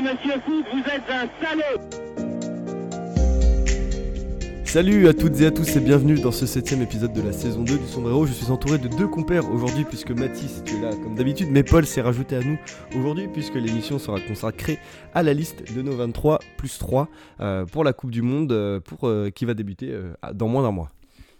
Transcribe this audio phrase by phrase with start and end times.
[0.00, 1.80] Alors, monsieur Foot, vous êtes un salaud
[4.64, 7.62] Salut à toutes et à tous et bienvenue dans ce septième épisode de la saison
[7.62, 8.24] 2 du Sombrero.
[8.24, 11.84] Je suis entouré de deux compères aujourd'hui puisque Mathis est là comme d'habitude, mais Paul
[11.84, 12.58] s'est rajouté à nous
[12.96, 14.78] aujourd'hui puisque l'émission sera consacrée
[15.12, 17.08] à la liste de nos 23 plus 3
[17.40, 19.94] euh, pour la Coupe du Monde euh, pour, euh, qui va débuter
[20.32, 20.90] dans moins d'un mois.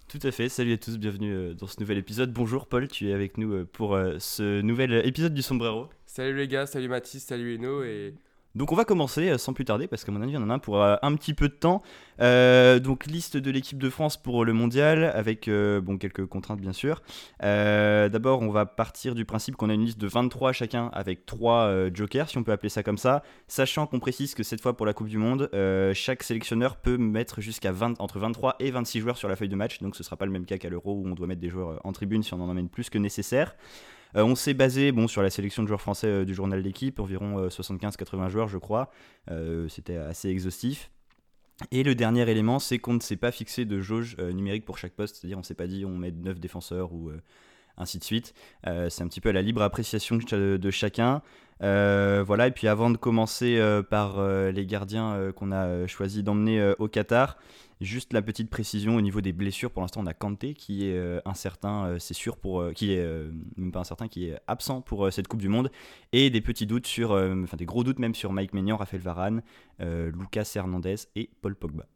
[0.08, 2.32] Tout à fait, salut à tous, bienvenue dans ce nouvel épisode.
[2.32, 5.88] Bonjour Paul, tu es avec nous pour ce nouvel épisode du Sombrero.
[6.04, 8.14] Salut les gars, salut Mathis, salut Eno et
[8.56, 10.58] donc on va commencer euh, sans plus tarder parce qu'à mon avis on en a
[10.58, 11.82] pour euh, un petit peu de temps.
[12.20, 16.72] Euh, donc liste de l'équipe de France pour le mondial avec bon, quelques contraintes bien
[16.72, 17.02] sûr.
[17.40, 21.90] D'abord on va partir du principe qu'on a une liste de 23 chacun avec 3
[21.94, 23.22] jokers si on peut appeler ça comme ça.
[23.46, 25.48] Sachant qu'on précise que cette fois pour la Coupe du Monde
[25.94, 29.80] chaque sélectionneur peut mettre jusqu'à entre 23 et 26 joueurs sur la feuille de match.
[29.80, 31.80] Donc ce sera pas le même cas qu'à l'Euro où on doit mettre des joueurs
[31.84, 33.54] en tribune si on en emmène plus que nécessaire.
[34.16, 36.98] Euh, on s'est basé bon, sur la sélection de joueurs français euh, du journal d'équipe,
[37.00, 38.90] environ 75-80 euh, joueurs, je crois.
[39.68, 40.90] C'était assez exhaustif.
[41.70, 44.92] Et le dernier élément, c'est qu'on ne s'est pas fixé de jauge numérique pour chaque
[44.92, 47.10] poste, c'est-à-dire on ne s'est pas dit on met 9 défenseurs ou
[47.76, 48.32] ainsi de suite.
[48.64, 51.20] c'est un petit peu à la libre appréciation de, chacun.
[51.60, 57.36] voilà, et puis avant de commencer par les gardiens qu'on a choisi d'emmener au Qatar,
[57.80, 60.98] Juste la petite précision au niveau des blessures, pour l'instant on a Kanté qui est
[60.98, 63.02] euh, incertain, euh, c'est sûr pour euh, qui est
[63.56, 65.70] même pas incertain, qui est absent pour cette Coupe du Monde,
[66.12, 69.42] et des petits doutes sur, enfin des gros doutes même sur Mike Maignan, Raphaël Varane,
[69.78, 71.86] Lucas Hernandez et Paul Pogba.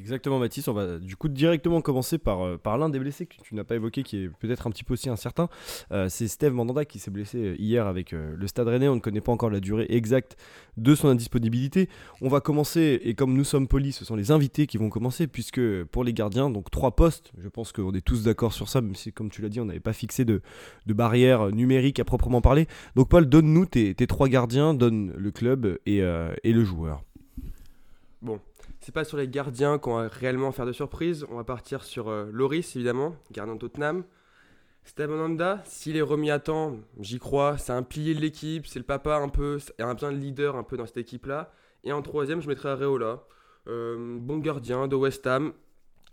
[0.00, 3.34] Exactement Mathis, on va du coup directement commencer par, euh, par l'un des blessés que
[3.42, 5.48] tu n'as pas évoqué qui est peut-être un petit peu aussi incertain.
[5.90, 9.00] Euh, c'est Steve Mandanda qui s'est blessé euh, hier avec le Stade Rennais, on ne
[9.00, 10.36] connaît pas encore la durée exacte
[10.76, 11.88] de son indisponibilité.
[12.20, 15.26] On va commencer, et comme nous sommes polis, ce sont les invités qui vont commencer,
[15.26, 18.80] puisque pour les gardiens, donc trois postes, je pense qu'on est tous d'accord sur ça,
[18.80, 20.42] même si comme tu l'as dit, on n'avait pas fixé de,
[20.86, 22.68] de barrière numérique à proprement parler.
[22.94, 27.02] Donc Paul, donne-nous tes, trois gardiens, donne le club et, et le joueur.
[28.22, 28.40] Bon,
[28.80, 31.26] c'est pas sur les gardiens qu'on va réellement faire de surprise.
[31.30, 34.04] On va partir sur euh, Loris, évidemment, gardien de Tottenham.
[34.84, 37.58] Steven s'il est remis à temps, j'y crois.
[37.58, 39.58] C'est un pilier de l'équipe, c'est le papa un peu.
[39.78, 41.52] Il a besoin de leader un peu dans cette équipe-là.
[41.84, 43.24] Et en troisième, je mettrai Areola.
[43.66, 45.52] Euh, bon gardien de West Ham.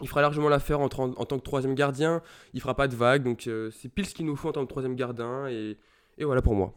[0.01, 2.21] Il fera largement l'affaire en, tant que troisième gardien.
[2.53, 3.23] Il fera pas de vague.
[3.23, 5.47] Donc euh, c'est pile ce qu'il nous faut en tant que troisième gardien.
[5.47, 5.77] Et
[6.19, 6.73] voilà pour moi.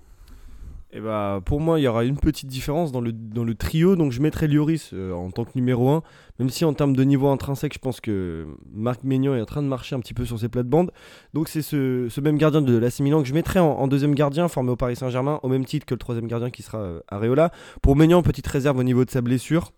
[0.90, 3.54] Et eh bah, pour moi, il y aura une petite différence dans le, dans le
[3.54, 3.94] trio.
[3.94, 6.02] Donc, je mettrai Lloris euh, en tant que numéro 1.
[6.38, 9.62] Même si, en termes de niveau intrinsèque, je pense que Marc Maignan est en train
[9.62, 10.90] de marcher un petit peu sur ses plates-bandes.
[11.34, 14.48] Donc, c'est ce, ce, même gardien de l'AC Milan que je mettrai en, deuxième gardien,
[14.48, 17.52] formé au Paris Saint-Germain, au même titre que le troisième gardien qui sera euh, Areola.
[17.82, 19.72] Pour Maignan, petite réserve au niveau de sa blessure.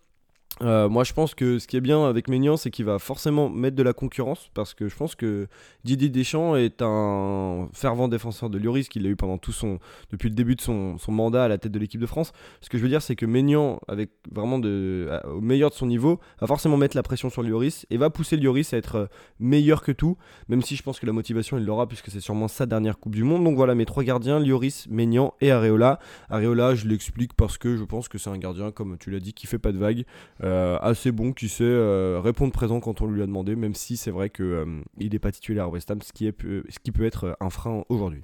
[0.61, 3.49] Euh, moi, je pense que ce qui est bien avec Maignan, c'est qu'il va forcément
[3.49, 5.47] mettre de la concurrence parce que je pense que
[5.83, 9.79] Didier Deschamps est un fervent défenseur de Lloris qu'il a eu pendant tout son
[10.11, 12.31] depuis le début de son, mandat à la tête de l'équipe de France.
[12.61, 16.19] Ce que je veux dire, c'est que Maignan, avec vraiment au meilleur de son niveau,
[16.39, 19.91] va forcément mettre la pression sur Lloris et va pousser Lloris à être meilleur que
[19.91, 20.17] tout.
[20.47, 23.15] Même si je pense que la motivation il l'aura puisque c'est sûrement sa dernière Coupe
[23.15, 23.43] du Monde.
[23.43, 25.99] Donc voilà mes trois gardiens Lloris, Maignan et Areola.
[26.29, 29.33] Areola, je l'explique parce que je pense que c'est un gardien comme tu l'as dit
[29.33, 30.05] qui fait pas de vagues.
[30.43, 30.50] Euh,
[30.81, 34.11] assez bon, qui sait euh, répondre présent quand on lui a demandé, même si c'est
[34.11, 37.83] vrai qu'il euh, n'est pas titulaire à West Ham, ce qui, peut être un frein
[37.89, 38.23] aujourd'hui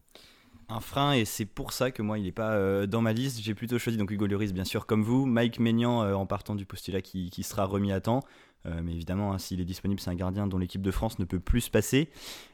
[0.70, 3.40] un frein et c'est pour ça que moi il n'est pas dans ma liste.
[3.42, 6.66] J'ai plutôt choisi donc Hugo Lloris bien sûr comme vous, Mike Maignan en partant du
[6.66, 8.20] postulat qui, qui sera remis à temps.
[8.66, 11.40] mais évidemment, hein, s'il est disponible, c'est un gardien dont l'équipe de France ne peut
[11.40, 12.10] plus se passer.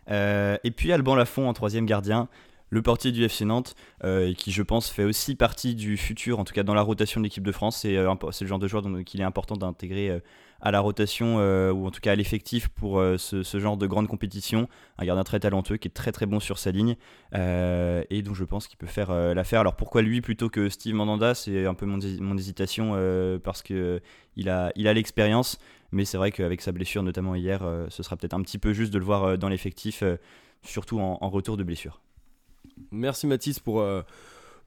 [0.09, 2.29] et puis Alban Lafont en troisième gardien
[2.73, 6.43] le portier du FC Nantes, euh, qui je pense fait aussi partie du futur, en
[6.43, 7.77] tout cas dans la rotation de l'équipe de France.
[7.81, 8.11] C'est euh,
[8.41, 10.19] le genre de joueur qu'il est important d'intégrer euh,
[10.59, 14.69] à la rotation, ou en tout cas à l'effectif pour ce, genre de grande compétition.
[14.97, 16.95] Un gardien très talentueux qui est très très bon sur sa ligne,
[17.33, 19.59] et dont je pense qu'il peut faire l'affaire.
[19.59, 21.35] Alors pourquoi lui plutôt que Steve Mandanda?
[21.35, 21.99] C'est un peu mon,
[22.37, 22.97] hésitation,
[23.43, 23.99] parce qu'il
[24.47, 25.57] a l'expérience.
[25.91, 27.59] mais c'est vrai qu'avec sa blessure, notamment hier,
[27.89, 30.01] ce sera peut-être un petit peu juste de le voir dans l'effectif,
[30.61, 31.99] surtout en retour de blessure.
[32.91, 34.01] Merci Mathis pour, euh,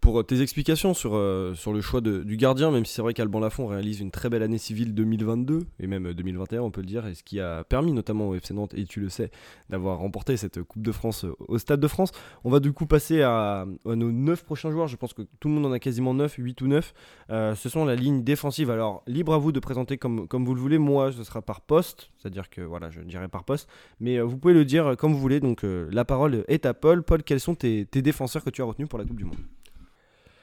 [0.07, 3.13] pour euh, tes explications sur, euh, sur le choix du gardien, même si c'est vrai
[3.13, 6.87] qu'Alban Lafont réalise une très belle année civile 2022 et même 2021, on peut le
[6.87, 9.33] dire, et ce qui a permis notamment au FC Nantes, et tu le sais,
[9.69, 12.13] d'avoir remporté cette Coupe de France au Stade de France.
[12.45, 14.87] On va du coup passer à, nos 9 prochains joueurs.
[14.87, 16.95] Je pense que tout le monde en a quasiment 9, 8 ou 9.
[17.29, 18.71] ce sont la ligne défensive.
[18.71, 20.79] Alors, libre à vous de présenter comme, comme vous le voulez.
[20.79, 23.69] Moi, ce sera par poste, c'est-à-dire que voilà, je dirai par poste,
[23.99, 25.41] mais vous pouvez le dire comme vous voulez.
[25.41, 27.03] Donc, la parole est à Paul.
[27.03, 29.39] Paul, quels sont tes, tes défenseurs que tu as retenus pour la Coupe du Monde?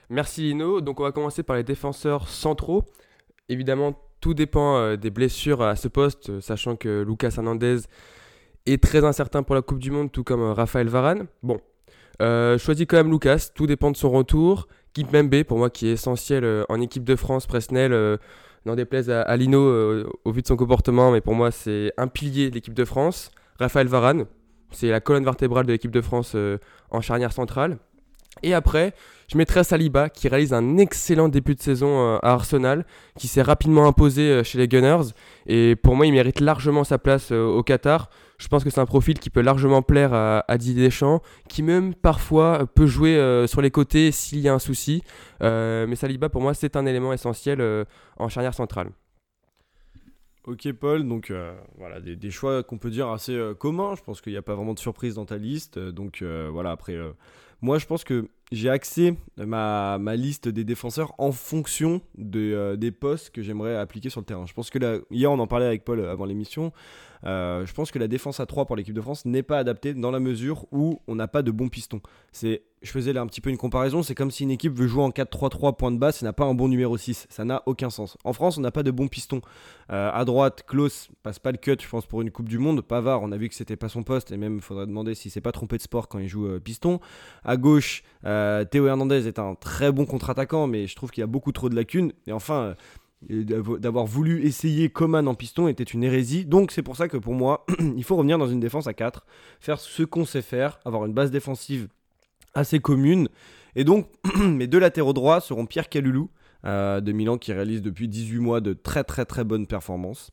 [0.09, 0.81] Merci Lino.
[0.81, 2.83] Donc on va commencer par les défenseurs centraux.
[3.49, 7.79] Évidemment, tout dépend euh, des blessures à ce poste, euh, sachant que Lucas Hernandez
[8.65, 11.27] est très incertain pour la Coupe du Monde, tout comme euh, Raphaël Varane.
[11.41, 11.59] Bon,
[12.19, 14.67] choisis quand même Lucas, tout dépend de son retour.
[14.93, 18.17] Kimpembe, pour moi, qui est essentiel euh, en équipe de France, Presnel, euh,
[18.65, 22.07] n'en déplaise à, Lino euh, au vu de son comportement, mais pour moi, c'est un
[22.07, 23.31] pilier de l'équipe de France.
[23.59, 24.25] Raphaël Varane,
[24.71, 26.59] c'est la colonne vertébrale de l'équipe de France euh,
[26.91, 27.79] en charnière centrale.
[28.41, 28.93] Et après,
[29.33, 32.85] je mettrai Saliba qui réalise un excellent début de saison euh, à Arsenal,
[33.17, 35.11] qui s'est rapidement imposé euh, chez les Gunners.
[35.45, 38.09] Et pour moi, il mérite largement sa place euh, au Qatar.
[38.37, 41.63] Je pense que c'est un profil qui peut largement plaire à, à Didier Deschamps, qui
[41.63, 45.01] même parfois peut jouer sur les côtés s'il y a un souci.
[45.39, 47.85] Mais Saliba, pour moi, c'est un élément essentiel
[48.17, 48.89] en charnière centrale.
[50.45, 51.31] Ok Paul, donc
[51.77, 53.95] voilà des, choix qu'on peut dire assez communs.
[53.95, 55.79] Je pense qu'il n'y a pas vraiment de surprise dans ta liste.
[55.79, 56.97] donc voilà après,
[57.63, 62.75] moi je pense que j'ai axé ma, ma liste des défenseurs en fonction de, euh,
[62.75, 64.45] des postes que j'aimerais appliquer sur le terrain.
[64.45, 66.71] Je pense que hier on en parlait avec Paul avant l'émission.
[67.25, 69.93] euh, je pense que la défense à 3 pour l'équipe de France n'est pas adaptée
[69.93, 72.01] dans la mesure où on n'a pas de bons pistons.
[72.33, 74.87] C'est, je faisais là un petit peu une comparaison, c'est comme si une équipe veut
[74.87, 77.27] jouer en 4-3-3 point de basse et n'a pas un bon numéro 6.
[77.29, 78.17] Ça n'a aucun sens.
[78.25, 79.39] En France, on n'a pas de bons pistons.
[79.89, 82.81] Euh, à droite, Klaus passe pas le cut, je pense, pour une Coupe du Monde.
[82.81, 85.31] Pavard, on a vu que c'était pas son poste, et même il faudrait demander s'il
[85.31, 86.99] s'est pas trompé de sport quand il joue euh, piston.
[87.45, 91.27] À gauche, euh, Théo Hernandez est un très bon contre-attaquant, mais je trouve qu'il a
[91.27, 92.13] beaucoup trop de lacunes.
[92.27, 92.75] Et enfin,
[93.29, 96.45] euh, d'av- d'avoir voulu essayer Coman en piston était une hérésie.
[96.45, 97.65] Donc c'est pour ça que pour moi,
[97.97, 99.25] il faut revenir dans une défense à 4,
[99.59, 101.87] faire ce qu'on sait faire, avoir une base défensive
[102.53, 103.29] assez commune.
[103.75, 104.07] Et donc,
[104.39, 106.29] mes deux latéraux droits seront Pierre Caloulou
[106.65, 110.31] euh, de Milan qui réalise depuis 18 mois de très très très bonnes performances.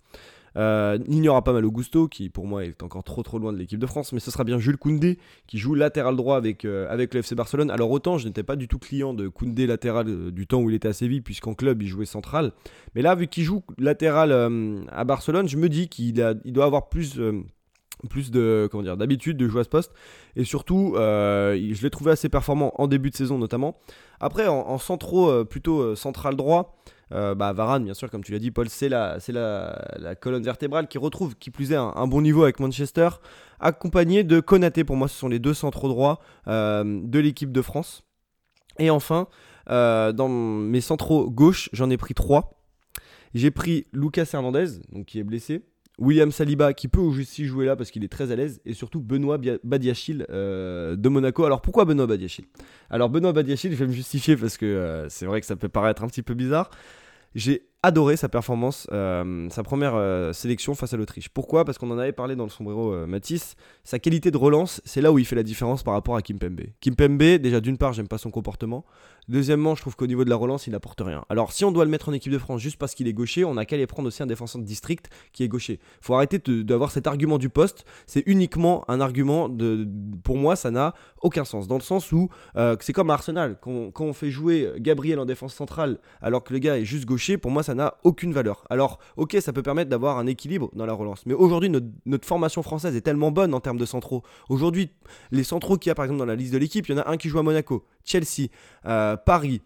[0.57, 3.53] Euh, il n'y aura pas Malo Gusto qui pour moi est encore trop trop loin
[3.53, 6.65] de l'équipe de France, mais ce sera bien Jules Koundé qui joue latéral droit avec,
[6.65, 7.71] euh, avec le FC Barcelone.
[7.71, 10.71] Alors autant je n'étais pas du tout client de Koundé latéral euh, du temps où
[10.71, 12.53] il était à Séville puisqu'en club il jouait central,
[12.95, 14.33] mais là vu qu'il joue latéral
[14.91, 17.21] à Barcelone, je me dis qu'il il doit avoir plus
[18.09, 19.93] plus de comment dire d'habitude de jouer à ce poste.
[20.37, 23.77] Et surtout je l'ai trouvé assez performant en début de saison notamment.
[24.21, 26.77] Après en, en centraux plutôt central droit
[27.13, 30.45] euh, bah, Varane bien sûr comme tu l'as dit Paul c'est la la, la colonne
[30.45, 33.09] vertébrale qui retrouve qui plus est un, bon niveau avec Manchester
[33.59, 34.85] accompagné de Konaté.
[34.85, 38.05] Pour moi ce sont les deux centraux droits euh, de l'équipe de France.
[38.79, 39.27] Et enfin
[39.71, 42.63] euh, dans mes centraux gauche j'en ai pris trois.
[43.35, 45.65] J'ai pris Lucas Hernandez donc qui est blessé.
[45.99, 48.61] William Saliba qui peut aussi jouer là parce qu'il est très à l'aise.
[48.65, 51.45] Et surtout Benoît Badiachil de Monaco.
[51.45, 52.47] Alors pourquoi Benoît Badiachil?
[52.89, 56.03] Alors Benoît Badiachil, je vais me justifier parce que c'est vrai que ça peut paraître
[56.03, 56.71] un petit peu bizarre.
[57.35, 61.29] J'ai adoré sa performance, euh, sa première euh, sélection face à l'Autriche.
[61.31, 61.65] Pourquoi?
[61.65, 63.57] Parce qu'on en avait parlé dans le sombrero euh, Matisse.
[63.85, 66.61] Sa qualité de relance, c'est là où il fait la différence par rapport à Kimpembe.
[66.81, 68.85] Kimpembe, déjà d'une part, j'aime pas son comportement.
[69.29, 71.25] Deuxièmement, je trouve qu'au niveau de la relance, il n'apporte rien.
[71.29, 73.45] Alors, si on doit le mettre en équipe de France juste parce qu'il est gaucher,
[73.45, 75.79] on n'a qu'à aller prendre aussi un défenseur de district qui est gaucher.
[76.01, 77.85] Faut arrêter d'avoir cet argument du poste.
[78.07, 79.87] C'est uniquement un argument de.
[80.25, 81.69] Pour moi, ça n'a aucun sens.
[81.69, 83.57] Dans le sens où euh, c'est comme à Arsenal.
[83.61, 87.05] Quand, quand on fait jouer Gabriel en défense centrale alors que le gars est juste
[87.05, 88.65] gaucher, pour moi, ça n'a aucune valeur.
[88.71, 91.25] Alors, ok, ça peut permettre d'avoir un équilibre dans la relance.
[91.27, 94.23] Mais aujourd'hui, notre, formation française est tellement bonne en termes de centraux.
[94.49, 94.91] Aujourd'hui,
[95.31, 97.03] les centraux qu'il y a par exemple dans la liste de l'équipe, il y en
[97.03, 98.49] a un qui joue à Monaco, Chelsea,
[98.87, 99.63] euh, Paris,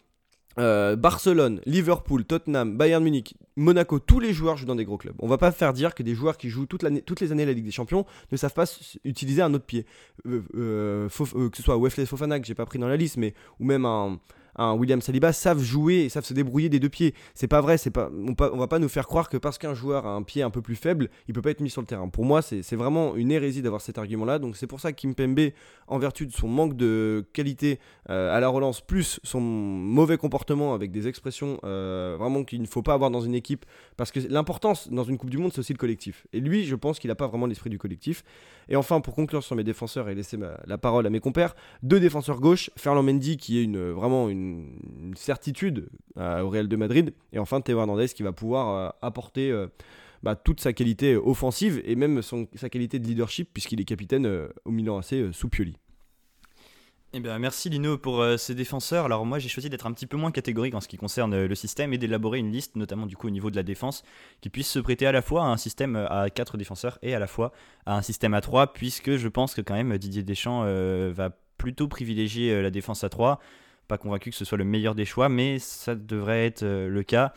[0.58, 5.16] euh, Barcelone, Liverpool, Tottenham, Bayern Munich, Monaco, tous les joueurs jouent dans des gros clubs.
[5.18, 6.82] On va pas faire dire que des joueurs qui jouent toutes
[7.20, 8.66] les années la Ligue des Champions ne savent pas
[9.04, 9.84] utiliser un autre pied.
[10.26, 13.64] Euh, que ce soit Wesley Fofana que j'ai pas pris dans la liste, mais ou
[13.64, 14.19] même un,
[14.56, 17.15] un William Saliba savent jouer et savent se débrouiller des deux pieds.
[17.34, 19.75] C'est pas vrai, c'est pas, on, on va pas nous faire croire que parce qu'un
[19.75, 21.87] joueur a un pied un peu plus faible, il peut pas être mis sur le
[21.87, 22.08] terrain.
[22.08, 24.39] Pour moi, c'est vraiment une hérésie d'avoir cet argument-là.
[24.39, 25.51] Donc c'est pour ça que Kimpembe,
[25.87, 27.79] en vertu de son manque de qualité
[28.11, 32.67] euh, à la relance, plus son mauvais comportement avec des expressions euh, vraiment qu'il ne
[32.67, 33.65] faut pas avoir dans une équipe,
[33.96, 36.27] parce que l'importance dans une Coupe du Monde, c'est aussi le collectif.
[36.32, 38.25] Et lui, je pense qu'il n'a pas vraiment l'esprit du collectif.
[38.69, 42.01] Et enfin, pour conclure sur mes défenseurs et laisser la parole à mes compères, deux
[42.01, 46.77] défenseurs gauche, Ferland Mendy qui est une, vraiment une, une certitude euh, au Real de
[46.77, 49.67] Madrid, et enfin Théo Hernandez qui va pouvoir euh, apporter euh,
[50.22, 54.27] bah, toute sa qualité offensive et même son- sa qualité de leadership puisqu'il est capitaine
[54.65, 55.77] au Milan AC sous Pioli.
[57.17, 59.05] Eh bien, merci Lino pour euh, ces défenseurs.
[59.05, 61.55] Alors moi j'ai choisi d'être un petit peu moins catégorique en ce qui concerne le
[61.55, 64.03] système et d'élaborer une liste, notamment du coup au niveau de la défense,
[64.41, 67.20] qui puisse se prêter à la fois à un système à 4 défenseurs et à
[67.20, 67.53] la fois
[67.86, 70.65] à un système à 3, puisque je pense que quand même Didier Deschamps
[71.13, 73.39] va plutôt privilégier la défense à 3.
[73.88, 77.03] Pas convaincu que ce soit le meilleur des choix, mais ça devrait être euh, le
[77.03, 77.32] cas.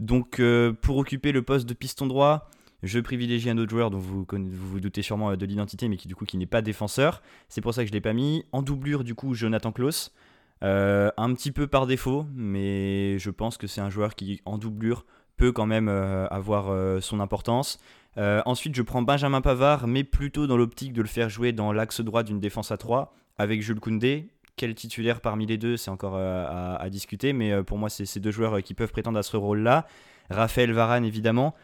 [0.00, 2.48] Donc euh, pour occuper le poste de piston droit,
[2.82, 6.08] je privilégie un autre joueur dont vous vous, doutez sûrement euh, de l'identité, mais qui
[6.08, 7.22] du coup qui n'est pas défenseur.
[7.48, 8.44] C'est pour ça que je l'ai pas mis.
[8.52, 10.12] En doublure, du coup, Jonathan Klaus.
[10.60, 15.04] Un petit peu par défaut, mais je pense que c'est un joueur qui, en doublure,
[15.36, 17.78] peut quand même avoir son importance.
[18.16, 22.00] Ensuite, je prends Benjamin Pavard, mais plutôt dans l'optique de le faire jouer dans l'axe
[22.00, 26.16] droit d'une défense à 3, avec Jules Koundé, quel titulaire parmi les deux, c'est encore
[26.16, 29.86] à, discuter, mais pour moi, c'est ces deux joueurs qui peuvent prétendre à ce rôle-là.
[30.30, 31.54] Raphaël Varane, évidemment.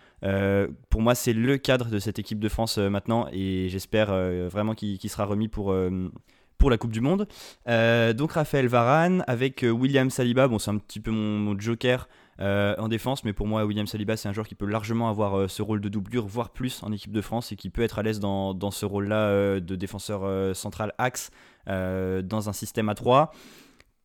[0.91, 4.15] pour moi, c'est le cadre de cette équipe de France maintenant et j'espère
[4.49, 7.27] vraiment qu'il sera remis pour, la Coupe du Monde.
[7.67, 12.09] donc Raphaël Varane avec William Saliba, bon, c'est un petit peu mon joker
[12.41, 15.39] euh, en défense, mais pour moi, William Saliba, c'est un joueur qui peut largement avoir
[15.39, 17.99] euh, ce rôle de doublure, voire plus en équipe de France, et qui peut être
[17.99, 21.31] à l'aise dans, ce rôle-là euh, de défenseur central axe
[21.67, 23.33] dans un système à 3.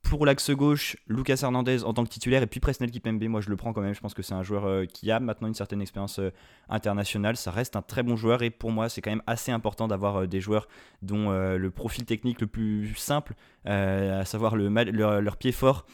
[0.01, 3.49] Pour l'axe gauche, Lucas Hernandez en tant que titulaire et puis Presnel Kipembe, moi je
[3.49, 3.93] le prends quand même.
[3.93, 6.31] Je pense que c'est un joueur euh, qui a maintenant une certaine expérience euh,
[6.67, 7.37] internationale.
[7.37, 10.21] Ça reste un très bon joueur et pour moi c'est quand même assez important d'avoir
[10.21, 10.67] euh, des joueurs
[11.03, 13.35] dont le profil technique le plus simple,
[13.65, 15.85] à savoir le, leur, pied fort,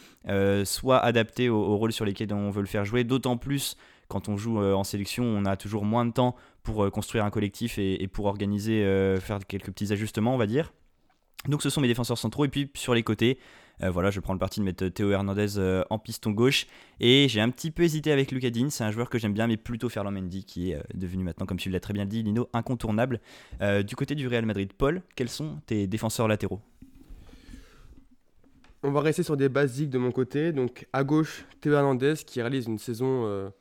[0.63, 3.03] soit adapté au, rôle sur lesquels on veut le faire jouer.
[3.03, 3.75] D'autant plus
[4.07, 7.77] quand on joue en sélection, on a toujours moins de temps pour construire un collectif
[7.77, 8.81] et pour organiser,
[9.19, 10.71] faire quelques petits ajustements, on va dire.
[11.47, 13.37] Donc ce sont mes défenseurs centraux et puis sur les côtés.
[13.83, 16.67] Euh, voilà, je prends le parti de mettre Théo Hernandez euh, en piston gauche.
[16.99, 19.57] Et j'ai un petit peu hésité avec Lucas C'est un joueur que j'aime bien, mais
[19.57, 22.49] plutôt Ferland Mendy, qui est euh, devenu maintenant, comme tu l'as très bien dit, Lino,
[22.53, 23.19] incontournable.
[23.85, 26.61] du côté du Real Madrid, Paul, quels sont tes défenseurs latéraux?
[28.83, 30.51] On va rester sur des basiques de mon côté.
[30.51, 33.51] Donc à gauche, Théo Hernandez, qui réalise une saison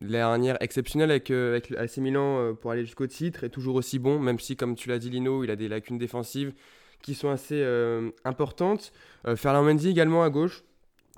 [0.00, 4.56] dernière exceptionnelle avec, avec Milan pour aller jusqu'au titre, est toujours aussi bon, même si,
[4.56, 6.52] comme tu l'as dit, Lino, il a des lacunes défensives
[7.04, 8.90] qui sont assez euh, importantes.
[9.28, 10.64] Euh, Ferland Mendy également à gauche.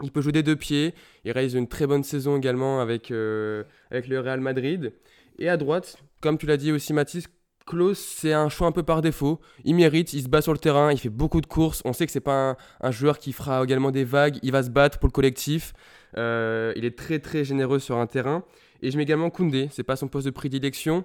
[0.02, 0.94] Il peut jouer des deux pieds.
[1.24, 4.92] Il réalise une très bonne saison également avec, euh, avec le Real Madrid.
[5.38, 7.28] Et à droite, comme tu l'as dit aussi Mathis,
[7.66, 9.40] Klaus, c'est un choix un peu par défaut.
[9.64, 11.82] Il mérite, il se bat sur le terrain, il fait beaucoup de courses.
[11.84, 14.38] On sait que c'est pas un, joueur qui fera également des vagues.
[14.42, 15.72] Il va se battre pour le collectif.
[16.16, 18.44] il est très très généreux sur un terrain.
[18.82, 19.68] Et je mets également Koundé.
[19.70, 21.04] C'est pas son poste de prédilection,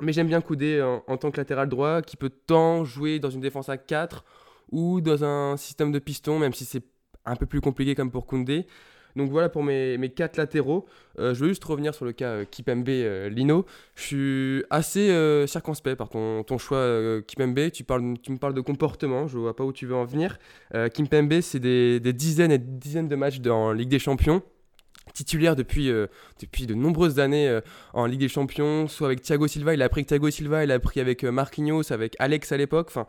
[0.00, 3.40] mais j'aime bien Koudé en, tant que latéral droit, qui peut tant jouer dans une
[3.40, 4.24] défense à 4
[4.70, 6.84] ou dans un système de piston, même si c'est
[7.24, 8.66] un peu plus compliqué comme pour Koundé.
[9.16, 10.86] Donc voilà pour mes, mes quatre latéraux.
[11.18, 13.66] Euh, je veux juste revenir sur le cas euh, Kipembe euh, Lino.
[13.94, 17.70] Je suis assez circonspect par ton, ton choix Kipembe.
[17.70, 20.38] Tu, tu me parles de comportement, je vois pas où tu veux en venir.
[20.94, 24.42] Kipembe, c'est des, des, dizaines et dizaines de matchs dans Ligue des Champions
[25.12, 26.06] titulaire depuis, euh,
[26.40, 27.60] depuis de nombreuses années euh,
[27.92, 30.78] en Ligue des Champions, soit avec Thiago Silva, il a pris Thiago Silva, il a
[30.78, 32.88] pris avec euh, Marquinhos, avec Alex à l'époque.
[32.88, 33.06] Enfin,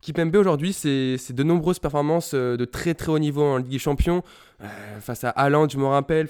[0.00, 4.22] Kipembe aujourd'hui, c'est de nombreuses performances de très très haut niveau en Ligue des Champions.
[5.00, 6.28] face à Haaland, je me rappelle.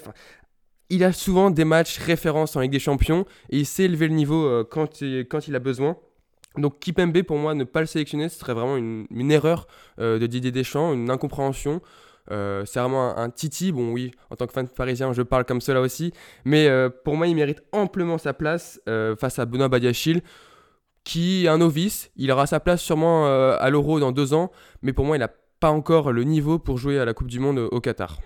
[0.89, 4.13] Il a souvent des matchs références en Ligue des Champions et il sait élever le
[4.13, 5.97] niveau quand, il, quand il a besoin.
[6.57, 10.25] Donc Kipembe, pour moi, ne pas le sélectionner, ce serait vraiment une, une erreur de
[10.25, 11.81] Didier Deschamps, une incompréhension.
[12.31, 13.71] Euh, c'est vraiment un, titi.
[13.71, 16.13] Bon, oui, en tant que fan parisien, je parle comme cela aussi.
[16.43, 20.21] Mais euh, pour moi, il mérite amplement sa place euh, face à Benoît Badiachil,
[21.03, 22.11] qui est un novice.
[22.15, 24.51] Il aura sa place sûrement à l'Euro dans deux ans.
[24.81, 27.39] Mais pour moi, il n'a pas encore le niveau pour jouer à la Coupe du
[27.39, 28.19] Monde au Qatar.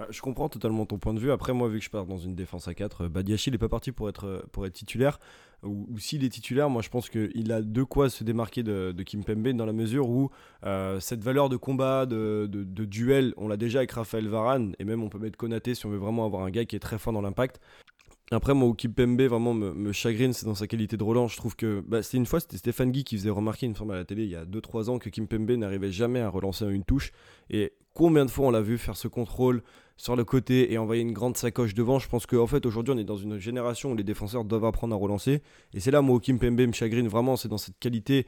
[0.00, 1.30] Bah, je comprends totalement ton point de vue.
[1.30, 3.92] Après, moi, vu que je pars dans une défense à 4, Badiachil n'est pas parti
[3.92, 5.18] pour être, pour être titulaire
[5.62, 9.24] ou, s'il est titulaire, moi je pense qu'il a de quoi se démarquer de, Kim
[9.24, 10.30] Pembe dans la mesure où
[10.64, 15.02] euh, cette valeur de combat, de, duel, on l'a déjà avec Raphaël Varane, et même
[15.02, 17.12] on peut mettre Konaté si on veut vraiment avoir un gars qui est très fort
[17.12, 17.60] dans l'impact.
[18.32, 21.32] Après, moi, où Kim Pembe vraiment me, chagrine, c'est dans sa qualité de relance.
[21.32, 23.90] Je trouve que bah, c'était une fois, c'était Stéphane Guy qui faisait remarquer une forme
[23.90, 26.64] à la télé il y a 2-3 ans que Kim Pembe n'arrivait jamais à relancer
[26.64, 27.12] une touche.
[27.50, 29.62] Et combien de fois on l'a vu faire ce contrôle
[30.00, 31.98] sur le côté et envoyer une grande sacoche devant.
[31.98, 34.94] Je pense qu'en fait, aujourd'hui, on est dans une génération où les défenseurs doivent apprendre
[34.94, 35.42] à relancer.
[35.74, 38.26] Et c'est là, moi, où Kim Pembe me chagrine vraiment, c'est dans cette qualité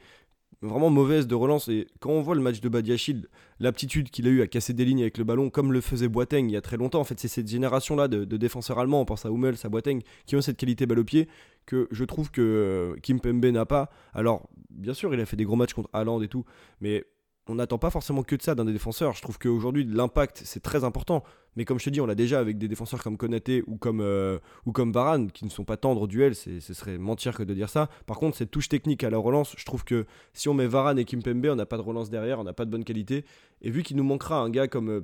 [0.61, 1.69] vraiment mauvaise de relance.
[1.69, 3.27] Et quand on voit le match de Badiachil,
[3.59, 6.47] l'aptitude qu'il a eu à casser des lignes avec le ballon, comme le faisait Boateng
[6.47, 9.25] il y a très longtemps, en fait, c'est cette génération-là de, défenseurs allemands, on pense
[9.25, 11.27] à Hummels, à Boateng, qui ont cette qualité balle au pied
[11.65, 13.89] que je trouve que euh, Kim Pembe n'a pas.
[14.13, 16.45] Alors, bien sûr, il a fait des gros matchs contre Haaland et tout,
[16.81, 17.03] mais
[17.47, 19.13] on n'attend pas forcément que de ça d'un des défenseurs.
[19.13, 21.23] Je trouve qu'aujourd'hui, l'impact, c'est très important.
[21.55, 24.01] Mais comme je te dis, on l'a déjà avec des défenseurs comme Konaté ou comme,
[24.01, 26.35] euh, Varane, qui ne sont pas tendres au duel.
[26.35, 27.89] Ce serait mentir que de dire ça.
[28.05, 30.97] Par contre, cette touche technique à la relance, je trouve que si on met Varane
[30.99, 33.25] et Kimpembe, on n'a pas de relance derrière, on n'a pas de bonne qualité.
[33.61, 34.89] Et vu qu'il nous manquera un gars comme...
[34.89, 35.01] Euh,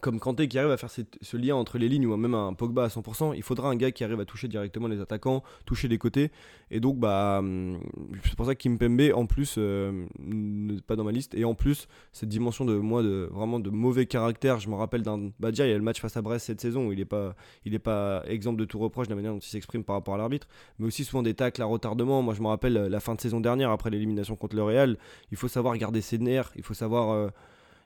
[0.00, 2.84] comme Kanté qui arrive à faire ce lien entre les lignes ou même un Pogba
[2.84, 5.98] à 100%, il faudra un gars qui arrive à toucher directement les attaquants, toucher les
[5.98, 6.30] côtés.
[6.70, 7.80] Et donc, bah, hum,
[8.22, 11.34] c'est pour ça que Kimpembe, en plus, euh, n'est pas dans ma liste.
[11.34, 15.02] Et en plus, cette dimension de moi, de vraiment de mauvais caractère, je me rappelle
[15.02, 15.32] d'un.
[15.40, 17.04] Bah, déjà, il y a le match face à Brest cette saison où il n'est
[17.04, 17.34] pas,
[17.82, 20.46] pas exemple de tout reproche de la manière dont il s'exprime par rapport à l'arbitre,
[20.78, 22.22] mais aussi souvent des tacles à retardement.
[22.22, 24.96] Moi, je me rappelle la fin de saison dernière, après l'élimination contre le Real,
[25.32, 27.10] il faut savoir garder ses nerfs, il faut savoir.
[27.10, 27.28] Euh,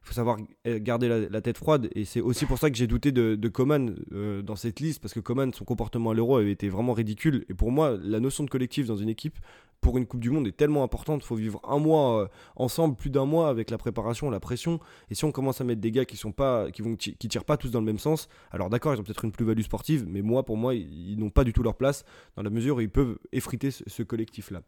[0.04, 1.88] faut savoir euh, garder la, tête froide.
[1.94, 5.00] Et c'est aussi pour ça que j'ai douté de, de Coman euh, dans cette liste,
[5.00, 7.44] parce que Coman, son comportement à l'euro avait été vraiment ridicule.
[7.48, 9.38] Et pour moi, la notion de collectif dans une équipe,
[9.84, 11.22] pour une Coupe du Monde est tellement importante.
[11.22, 14.80] Il faut vivre un mois euh, ensemble, plus d'un mois avec la préparation, la pression.
[15.10, 17.44] Et si on commence à mettre des gars qui sont pas, qui vont, qui tirent
[17.44, 20.22] pas tous dans le même sens, alors d'accord, ils ont peut-être une plus-value sportive, mais
[20.22, 22.90] moi, pour moi, ils, n'ont pas du tout leur place dans la mesure où ils
[22.90, 24.62] peuvent effriter ce, collectif-là.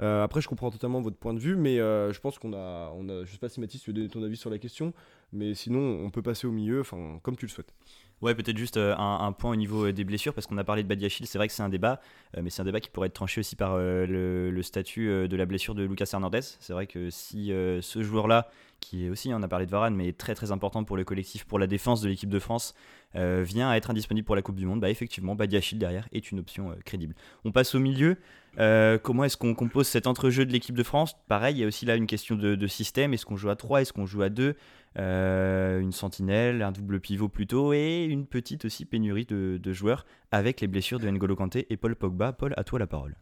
[0.00, 2.92] Euh, après, je comprends totalement votre point de vue, mais euh, je pense qu'on a,
[2.96, 4.92] on a, je sais pas si Mathis, tu veux donner ton avis sur la question,
[5.32, 7.74] mais sinon, on peut passer au milieu, enfin, comme tu le souhaites.
[8.20, 10.82] Ouais, peut-être juste euh, un, point au niveau euh, des blessures, parce qu'on a parlé
[10.82, 12.00] de Badiachil, c'est vrai que c'est un débat,
[12.36, 15.46] euh, mais c'est un débat qui pourrait être tranché aussi par le, statut de la
[15.46, 16.40] blessure de Lucas Hernandez.
[16.42, 20.12] C'est vrai que si ce joueur-là, qui est aussi, on a parlé de Varane, mais
[20.12, 22.74] très très important pour le collectif, pour la défense de l'équipe de France,
[23.14, 26.40] vient à être indisponible pour la Coupe du Monde, bah effectivement, Badiachil derrière est une
[26.40, 27.14] option crédible.
[27.44, 28.16] On passe au milieu.
[28.56, 31.14] comment est-ce qu'on compose cet entrejeu de l'équipe de France?
[31.28, 33.14] Pareil, il y a aussi là une question de, de système.
[33.14, 34.56] Est-ce qu'on joue à 3 Est-ce qu'on joue à 2
[34.98, 40.60] euh, une sentinelle, un double pivot plutôt, et une petite aussi pénurie de, joueurs avec
[40.60, 42.32] les blessures de N'Golo Kanté et Paul Pogba.
[42.32, 43.16] Paul, à toi la parole.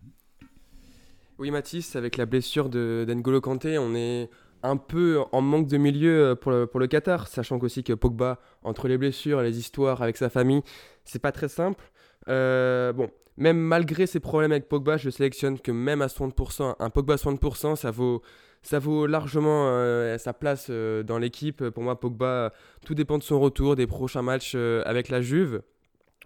[1.38, 4.30] Oui Mathis, avec la blessure de N'Golo Kanté, on est
[4.62, 8.40] un peu en manque de milieu pour le, pour le Qatar, sachant aussi que Pogba,
[8.62, 10.62] entre les blessures et les histoires avec sa famille,
[11.04, 11.84] c'est pas très simple.
[12.28, 16.90] Euh, bon, même malgré ses problèmes avec Pogba, je sélectionne que même à 60%, un
[16.90, 18.22] Pogba à 60%, ça vaut,
[18.66, 21.68] ça vaut largement euh, sa place euh, dans l'équipe.
[21.70, 22.52] Pour moi, Pogba,
[22.84, 25.62] tout dépend de son retour, des prochains matchs euh, avec la Juve.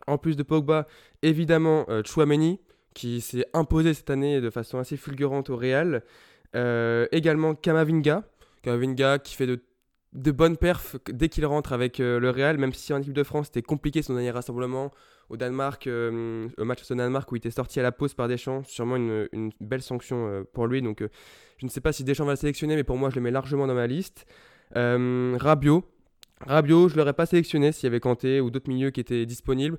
[0.06, 0.86] En plus de Pogba,
[1.20, 2.58] évidemment, Chouameni,
[2.94, 6.02] qui s'est imposé cette année de façon assez fulgurante au Real.
[7.12, 8.24] également Kamavinga,
[8.62, 9.62] Kamavinga qui fait de,
[10.12, 13.46] de bonnes perfs dès qu'il rentre avec le Real, même si en équipe de France
[13.46, 14.90] c'était compliqué son dernier rassemblement
[15.28, 18.64] au Danemark, au match au Danemark où il était sorti à la pause par Deschamps,
[18.64, 20.82] sûrement une, une belle sanction pour lui.
[20.82, 21.04] Donc
[21.60, 23.30] je ne sais pas si Deschamps va le sélectionner, mais pour moi, je le mets
[23.30, 24.26] largement dans ma liste.
[24.76, 25.84] Euh, Rabiot.
[26.40, 29.26] Rabiot, je ne l'aurais pas sélectionné s'il y avait Kanté ou d'autres milieux qui étaient
[29.26, 29.78] disponibles.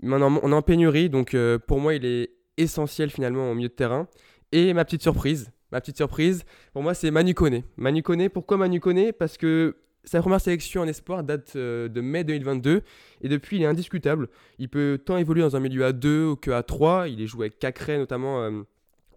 [0.00, 3.68] Mais on, est en pénurie, donc euh, pour moi, il est essentiel finalement au milieu
[3.68, 4.08] de terrain.
[4.52, 7.64] Et ma petite surprise, ma petite surprise, pour moi, c'est Manu Koné.
[7.76, 9.12] Manu Koné, pourquoi Manu Koné?
[9.12, 12.82] Parce que sa première sélection en espoir date euh, de mai 2022
[13.22, 14.28] et depuis il est indiscutable.
[14.58, 17.08] Il peut tant évoluer dans un milieu à 2 que à 3.
[17.08, 18.64] Il est joué avec Cacré notamment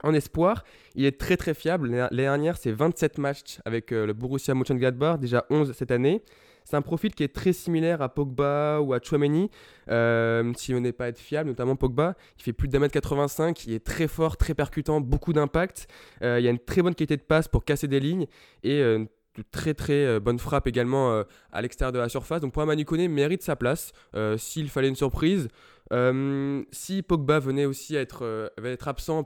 [0.04, 0.64] en espoir.
[0.96, 1.90] Il est très très fiable.
[1.90, 6.22] L'année dernière, c'est 27 matchs avec euh, le Borussia Mönchengladbach, déjà 11 cette année.
[6.66, 9.50] C'est un profil qui est très similaire à Pogba ou à Chouameni,
[9.90, 12.16] euh, si on n'est pas être fiable, notamment Pogba.
[12.38, 15.88] Il fait plus d'un mètre 85, il est très fort, très percutant, beaucoup d'impact.
[16.22, 18.26] Euh, il a une très bonne qualité de passe pour casser des lignes
[18.64, 19.08] et une
[19.52, 22.42] très très bonne frappe également à l'extérieur de la surface.
[22.42, 23.92] Donc pour Manu Koné mérite sa place.
[24.38, 25.50] S'il fallait une surprise,
[26.72, 28.52] si Pogba venait aussi à être,
[28.88, 29.24] absent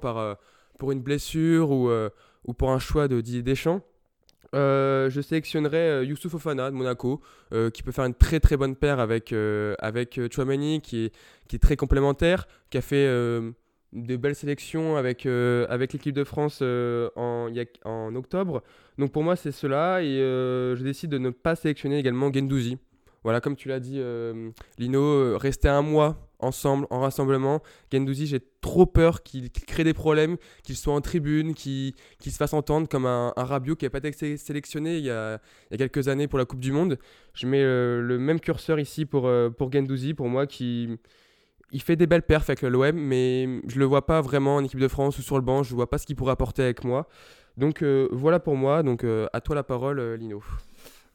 [0.79, 2.09] pour une blessure ou, euh,
[2.45, 3.81] ou pour un choix de Didier Deschamps,
[4.55, 7.21] euh, je sélectionnerais euh, Youssouf Ofana de Monaco,
[7.73, 9.33] qui peut faire une très très bonne paire avec,
[9.79, 11.15] avec Chouameni, qui est,
[11.47, 13.07] qui est très complémentaire, qui a fait
[13.91, 17.49] des belles sélections avec, avec l'équipe de France en,
[17.85, 18.61] en octobre.
[18.99, 22.77] Donc pour moi, c'est cela, et je décide de ne pas sélectionner également Gendouzi.
[23.23, 23.99] Voilà, comme tu l'as dit,
[24.77, 27.61] Lino, rester un mois ensemble, en rassemblement.
[27.91, 32.53] Gendouzi, j'ai trop peur qu'il crée des problèmes, qu'il soit en tribune, qu'il se fasse
[32.53, 35.39] entendre comme un, un Rabiot qui n'a pas été sélectionné il y, a,
[35.77, 36.97] quelques années pour la Coupe du Monde.
[37.33, 40.89] Je mets euh, le même curseur ici pour, euh, pour Gendouzi, pour moi, qui
[41.71, 44.79] il fait des belles perfs avec l'OM, mais je le vois pas vraiment en équipe
[44.79, 45.61] de France ou sur le banc.
[45.61, 47.07] Je vois pas ce qu'il pourrait apporter avec moi.
[47.57, 48.81] Donc euh, voilà pour moi.
[48.81, 50.41] Donc à toi la parole, Lino.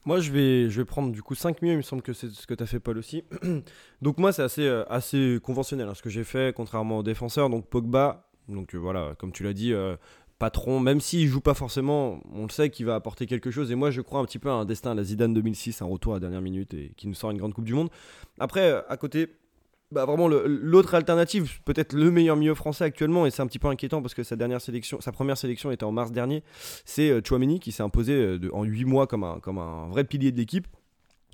[0.05, 2.29] Moi, je vais, je vais prendre du coup 5 milieux, il me semble que c'est
[2.29, 3.23] ce que tu as fait, Paul aussi.
[4.01, 7.49] donc, moi, c'est assez, euh, assez conventionnel hein, ce que j'ai fait, contrairement aux défenseurs.
[7.49, 9.95] Donc, Pogba, donc euh, voilà, comme tu l'as dit, euh,
[10.37, 13.71] patron, même s'il joue pas forcément, on le sait qu'il va apporter quelque chose.
[13.71, 15.85] Et moi, je crois un petit peu à un destin à la Zidane 2006, un
[15.85, 17.89] retour à la dernière minute et qui nous sort une grande Coupe du Monde.
[18.39, 19.29] Après, à côté,
[19.95, 23.69] bah, vraiment l'autre alternative, peut-être le meilleur milieu français actuellement, et c'est un petit peu
[23.69, 24.35] inquiétant parce que sa
[25.13, 26.43] première sélection était en mars dernier,
[26.83, 30.37] c'est euh, Chouameni qui s'est imposé euh, en 8 mois comme un vrai pilier de
[30.37, 30.67] l'équipe.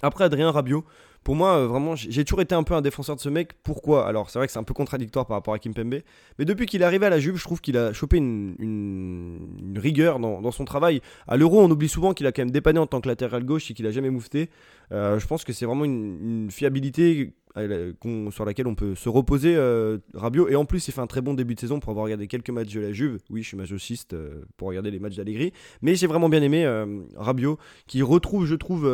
[0.01, 0.85] Après Adrien Rabiot,
[1.23, 3.53] pour moi, euh, vraiment, j'ai toujours été un peu un défenseur de ce mec.
[3.63, 4.07] Pourquoi?
[4.07, 6.01] Alors, c'est vrai que c'est un peu contradictoire par rapport à Kimpembe.
[6.39, 10.19] Mais depuis qu'il est arrivé à la Juve, je trouve qu'il a chopé une, rigueur
[10.19, 11.01] dans, son travail.
[11.27, 13.69] À l'Euro, on oublie souvent qu'il a quand même dépanné en tant que latéral gauche
[13.69, 14.49] et qu'il a jamais moufté.
[14.91, 17.33] Euh, je pense que c'est vraiment une, fiabilité
[18.31, 21.19] sur laquelle on peut se reposer euh, Rabiot et en plus il fait un très
[21.19, 23.57] bon début de saison pour avoir regardé quelques matchs de la Juve oui je suis
[23.57, 24.15] masochiste
[24.55, 26.65] pour regarder les matchs d'Allegri mais j'ai vraiment bien aimé
[27.17, 28.89] Rabiot qui retrouve je trouve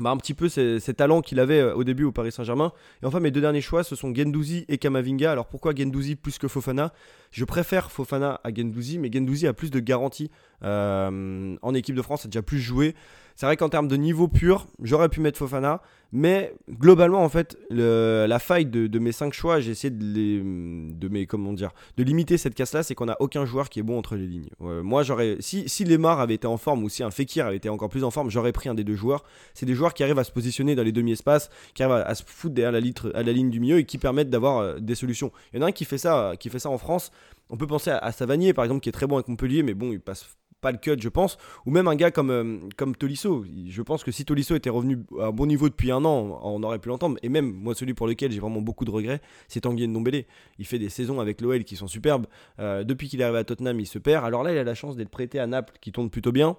[0.00, 2.72] bah, un petit peu ces, talents qu'il avait euh, au début au Paris Saint-Germain.
[3.02, 5.30] Et enfin, mes deux derniers choix, ce sont Gendouzi et Kamavinga.
[5.30, 6.92] Alors pourquoi Gendouzi plus que Fofana?
[7.30, 10.30] Je préfère Fofana à Gendouzi, mais Gendouzi a plus de garanties
[10.64, 12.94] euh, en équipe de France, a déjà plus joué.
[13.36, 17.58] C'est vrai qu'en termes de niveau pur, j'aurais pu mettre Fofana, mais globalement, en fait,
[17.70, 22.04] la faille de, mes 5 choix, j'ai essayé de, les, de, mes, comment dire, de
[22.04, 24.48] limiter cette casse-là, c'est qu'on n'a aucun joueur qui est bon entre les lignes.
[24.60, 27.68] moi, j'aurais, si, si Lemar avait été en forme ou si un Fekir avait été
[27.68, 29.24] encore plus en forme, j'aurais pris un des deux joueurs.
[29.54, 32.22] C'est des joueurs qui arrivent à se positionner dans les demi-espaces, qui arrivent à, se
[32.24, 35.32] foutre derrière la, ligne du milieu et qui permettent d'avoir euh, des solutions.
[35.52, 37.10] Il y en a un qui fait ça, qui fait ça en France.
[37.50, 39.74] On peut penser à, à Savanier, par exemple, qui est très bon avec Montpellier, mais
[39.74, 40.28] bon, il passe
[40.64, 41.36] pas le cut, je pense.
[41.66, 43.44] Ou même un gars comme, euh, comme Tolisso.
[43.68, 46.62] Je pense que si Tolisso était revenu à un bon niveau depuis un an, on
[46.62, 47.18] aurait pu l'entendre.
[47.22, 50.24] Et même, moi, celui pour lequel j'ai vraiment beaucoup de regrets, c'est Tanguy Ndombele.
[50.58, 52.26] Il fait des saisons avec l'OL qui sont superbes.
[52.60, 54.24] Euh, depuis qu'il est arrivé à Tottenham, il se perd.
[54.24, 56.56] Alors là, il a la chance d'être prêté à Naples, qui tourne plutôt bien.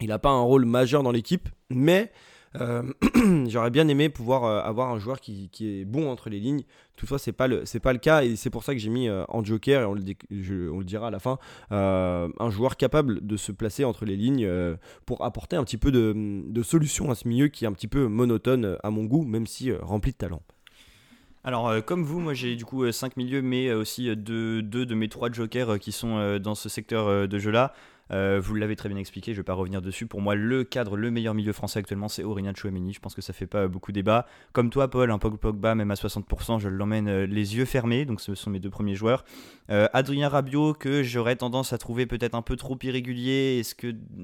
[0.00, 2.12] Il n'a pas un rôle majeur dans l'équipe, mais
[3.46, 6.64] j'aurais bien aimé pouvoir euh, avoir un joueur qui, est bon entre les lignes.
[6.96, 9.44] Toutefois, c'est pas pas le cas et c'est pour ça que j'ai mis euh, en
[9.44, 11.38] joker et on le, on le, dira à la fin
[11.70, 14.48] un joueur capable de se placer entre les lignes
[15.06, 17.88] pour apporter un petit peu de, de, solution à ce milieu qui est un petit
[17.88, 20.42] peu monotone à mon goût, même si rempli de talent.
[21.42, 25.08] Alors, comme vous, moi j'ai du coup 5 milieux, mais aussi 2 deux, de mes
[25.08, 27.72] 3 jokers qui sont dans ce secteur de jeu-là.
[28.12, 30.06] Euh, vous l'avez très bien expliqué, je ne vais pas revenir dessus.
[30.06, 32.92] Pour moi, le cadre, le meilleur milieu français actuellement, c'est Aurélien Chouameni.
[32.92, 34.26] Je pense que ça fait pas beaucoup débat.
[34.52, 38.04] Comme toi, Paul, un Pogba, même à 60%, je l'emmène euh, les yeux fermés.
[38.04, 39.24] Donc, ce sont mes deux premiers joueurs.
[39.70, 43.62] Euh, Adrien Rabiot, que j'aurais tendance à trouver peut-être un peu trop irrégulier,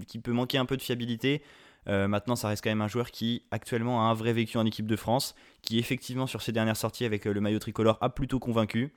[0.06, 1.42] qui peut manquer un peu de fiabilité?
[1.88, 4.88] maintenant, ça reste quand même un joueur qui actuellement a un vrai vécu en équipe
[4.88, 8.92] de France, qui effectivement sur ses dernières sorties avec le maillot tricolore a plutôt convaincu,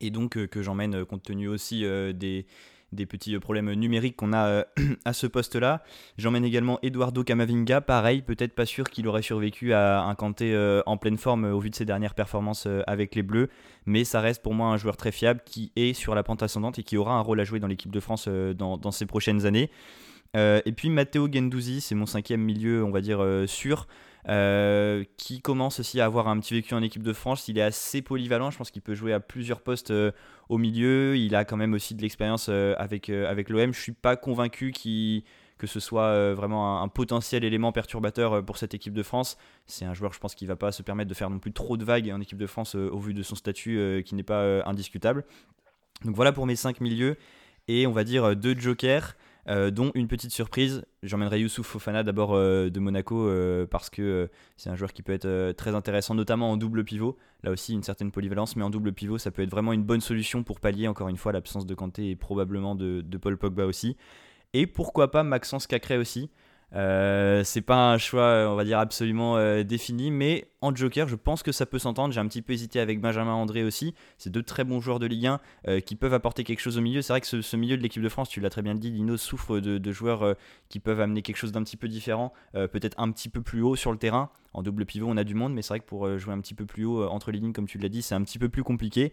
[0.00, 2.44] et donc que j'emmène compte tenu aussi des,
[2.92, 4.64] des petits euh, problèmes numériques qu'on a euh,
[5.04, 5.82] à ce poste-là.
[6.16, 10.82] J'emmène également Eduardo Camavinga, pareil, peut-être pas sûr qu'il aurait survécu à un Kanté euh,
[10.86, 13.48] en pleine forme au vu de ses dernières performances avec les Bleus,
[13.86, 16.78] mais ça reste pour moi un joueur très fiable qui est sur la pente ascendante
[16.78, 19.46] et qui aura un rôle à jouer dans l'équipe de France dans, dans, ces prochaines
[19.46, 19.70] années.
[20.34, 23.86] et puis Matteo Gendouzi, c'est mon cinquième milieu, on va dire, sûr.
[24.28, 27.48] Euh, qui commence aussi à avoir un petit vécu en équipe de France.
[27.48, 30.10] Il est assez polyvalent, je pense qu'il peut jouer à plusieurs postes euh,
[30.48, 31.16] au milieu.
[31.16, 33.72] Il a quand même aussi de l'expérience euh, avec, avec l'OM.
[33.72, 34.72] Je suis pas convaincu
[35.56, 39.38] que ce soit vraiment un, potentiel élément perturbateur pour cette équipe de France.
[39.66, 41.76] C'est un joueur, je pense, qui va pas se permettre de faire non plus trop
[41.76, 45.24] de vagues en équipe de France au vu de son statut qui n'est pas indiscutable.
[46.04, 47.16] Donc voilà pour mes 5 milieux.
[47.66, 49.16] Et on va dire deux jokers.
[49.48, 50.84] Euh, dont une petite surprise.
[51.02, 55.12] J'emmènerai Youssouf Fofana d'abord euh, de Monaco euh, parce que c'est un joueur qui peut
[55.12, 57.16] être très intéressant, notamment en double pivot.
[57.42, 60.02] Là aussi, une certaine polyvalence, mais en double pivot, ça peut être vraiment une bonne
[60.02, 63.64] solution pour pallier encore une fois l'absence de Kanté et probablement de, de, Paul Pogba
[63.64, 63.96] aussi.
[64.52, 66.30] Et pourquoi pas Maxence Cacré aussi
[66.74, 71.16] euh, c'est pas un choix, on va dire, absolument euh, défini, mais en joker, je
[71.16, 72.12] pense que ça peut s'entendre.
[72.12, 73.94] J'ai un petit peu hésité avec Benjamin André aussi.
[74.18, 76.80] C'est deux très bons joueurs de Ligue 1 euh, qui peuvent apporter quelque chose au
[76.80, 77.00] milieu.
[77.00, 79.16] C'est vrai que ce, milieu de l'équipe de France, tu l'as très bien dit, Lino
[79.16, 80.36] souffre de, joueurs
[80.68, 83.74] qui peuvent amener quelque chose d'un petit peu différent, peut-être un petit peu plus haut
[83.74, 84.30] sur le terrain.
[84.52, 86.54] En double pivot, on a du monde, mais c'est vrai que pour jouer un petit
[86.54, 88.62] peu plus haut entre les lignes, comme tu l'as dit, c'est un petit peu plus
[88.62, 89.12] compliqué.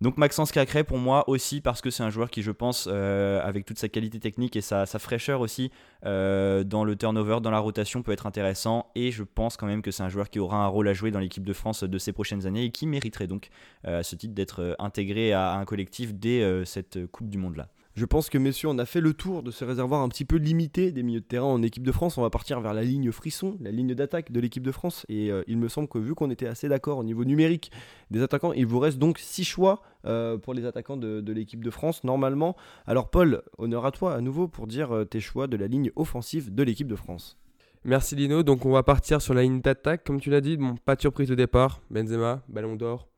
[0.00, 3.38] Donc Maxence Cacré pour moi aussi parce que c'est un joueur qui je pense euh,
[3.44, 5.70] avec toute sa qualité technique et sa, fraîcheur aussi
[6.06, 9.82] euh, dans le turnover, dans la rotation peut être intéressant et je pense quand même
[9.82, 11.98] que c'est un joueur qui aura un rôle à jouer dans l'équipe de France de
[11.98, 13.50] ces prochaines années et qui mériterait donc
[13.86, 17.68] euh, à ce titre d'être intégré à un collectif dès cette Coupe du Monde là.
[18.00, 20.36] Je pense que, messieurs, on a fait le tour de ce réservoir un petit peu
[20.36, 22.16] limité des milieux de terrain en équipe de France.
[22.16, 25.04] On va partir vers la ligne frisson, la ligne d'attaque de l'équipe de France.
[25.10, 27.70] Et euh, il me semble que, vu qu'on était assez d'accord au niveau numérique
[28.10, 31.68] des attaquants, il vous reste donc 6 choix euh, pour les attaquants de, l'équipe de
[31.68, 32.56] France, normalement.
[32.86, 35.90] Alors, Paul, honneur à toi à nouveau pour dire euh, tes choix de la ligne
[35.94, 37.36] offensive de l'équipe de France.
[37.84, 38.42] Merci Lino.
[38.42, 40.56] Donc, on va partir sur la ligne d'attaque, comme tu l'as dit.
[40.56, 41.82] Bon, pas de surprise de départ.
[41.90, 43.08] Benzema, ballon d'or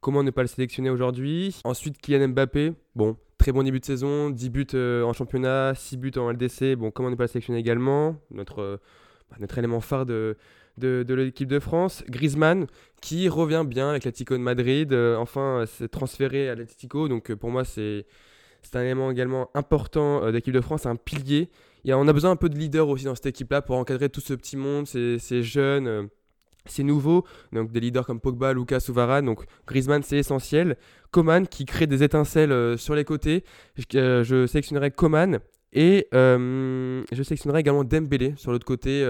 [0.00, 1.60] comment ne pas le sélectionner aujourd'hui?
[1.64, 2.72] Ensuite, Kylian Mbappé.
[2.94, 6.74] Bon, très bon début de saison, 10 buts euh, en championnat, 6 buts en LDC.
[6.76, 8.16] Bon, comment ne pas le sélectionner également?
[8.30, 8.76] Notre, euh,
[9.30, 10.36] bah, notre élément phare de,
[10.76, 12.04] de, l'équipe de France.
[12.08, 12.66] Griezmann,
[13.00, 14.92] qui revient bien avec l'Atlético de Madrid.
[14.92, 17.08] Euh, enfin, s'est transféré à l'Atlético.
[17.08, 18.04] Donc, pour moi, c'est
[18.74, 21.48] un élément également important de l'équipe de France, un pilier.
[21.84, 24.20] Et on a besoin un peu de leader aussi dans cette équipe-là pour encadrer tout
[24.20, 26.10] ce petit monde, ces, ces jeunes
[26.66, 28.92] c'est nouveau, donc des leaders comme Pogba, Lucas ou
[29.22, 30.76] donc Griezmann c'est essentiel.
[31.10, 33.44] Coman qui crée des étincelles euh, sur les côtés,
[33.76, 35.38] je, euh, sélectionnerai Coman
[35.72, 39.06] et euh, je sélectionnerai également Dembélé sur l'autre côté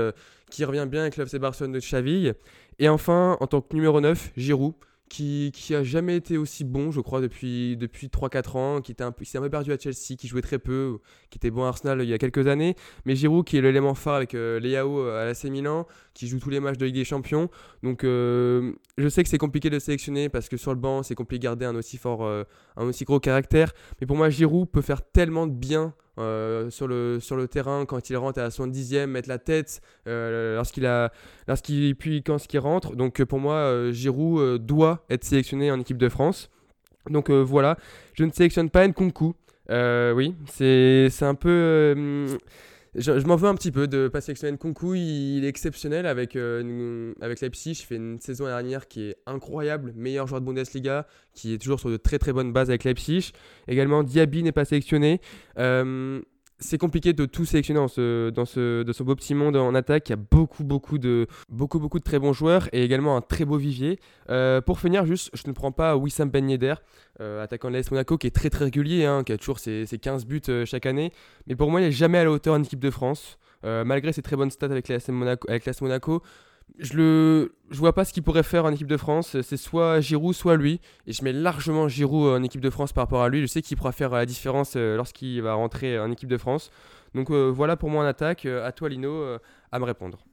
[0.51, 2.35] qui revient bien avec l'FC Barcelone de Chaville.
[2.79, 4.75] Et enfin, en tant que numéro 9, Giroud
[5.09, 9.13] qui, a jamais été aussi bon, je crois, depuis, depuis 3-4 ans, qui était un
[9.13, 10.99] peu, s'est un peu perdu à Chelsea, qui jouait très peu,
[11.31, 12.75] qui était bon à Arsenal il y a quelques années.
[13.05, 16.51] Mais Giroud, qui est l'élément phare avec euh, Léao à l'AC Milan, qui joue tous
[16.51, 17.49] les matchs de Ligue des Champions.
[17.83, 21.15] Donc, euh, je sais que c'est compliqué de sélectionner parce que sur le banc, c'est
[21.15, 22.45] compliqué de garder un aussi fort, euh,
[22.77, 23.73] un aussi gros caractère.
[24.01, 27.85] Mais pour moi, Giroud peut faire tellement de bien euh, sur, le, sur le terrain
[27.87, 31.13] quand il rentre à la 70e, mettre la tête euh, lorsqu'il a
[31.47, 32.97] lorsqu'il puis quand il rentre.
[32.97, 36.51] Donc pour moi, euh, Giroud doit être sélectionné en équipe de France.
[37.09, 37.77] Donc voilà,
[38.15, 39.35] je ne sélectionne pas Nkunku.
[39.71, 42.39] oui, c'est un peu
[42.95, 44.95] je, m'en veux un petit peu de pas sélectionner Nkunku.
[44.95, 47.73] Il, il est exceptionnel avec, euh, avec Leipzig.
[47.73, 51.81] Il fait une saison dernière qui est incroyable, meilleur joueur de Bundesliga, qui est toujours
[51.81, 53.33] sur de très très bonnes bases avec Leipzig.
[53.67, 55.21] Également, Diaby n'est pas sélectionné.
[55.59, 56.21] Euh,
[56.61, 60.09] c'est compliqué de tout sélectionner dans ce, dans ce, beau petit monde en attaque.
[60.09, 60.65] Il y a beaucoup,
[60.99, 61.27] de,
[62.05, 64.01] très bons joueurs et également un très beau vivier.
[64.29, 66.75] Euh, pour finir, je ne prends pas Wissam Ben Yedder,
[67.21, 70.27] euh, attaquant de l'AS Monaco, qui est très, régulier, hein, qui a toujours ses, 15
[70.27, 71.13] buts euh, chaque année.
[71.47, 73.39] Mais pour moi, il n'est jamais à la hauteur en équipe de France.
[73.63, 75.11] malgré ses très bonnes stats avec l'AS
[75.81, 76.23] Monaco
[76.79, 79.41] je le je vois pas ce qu'il pourrait faire en équipe de France.
[79.43, 80.81] C'est soit Giroud, soit lui.
[81.07, 83.41] Et je mets largement Giroud en équipe de France par rapport à lui.
[83.41, 86.71] Je sais qu'il pourra faire la différence euh, lorsqu'il va rentrer en équipe de France.
[87.15, 88.47] Donc euh, voilà pour moi en attaque.
[88.47, 89.39] Euh, à toi Lino
[89.71, 90.28] à me répondre.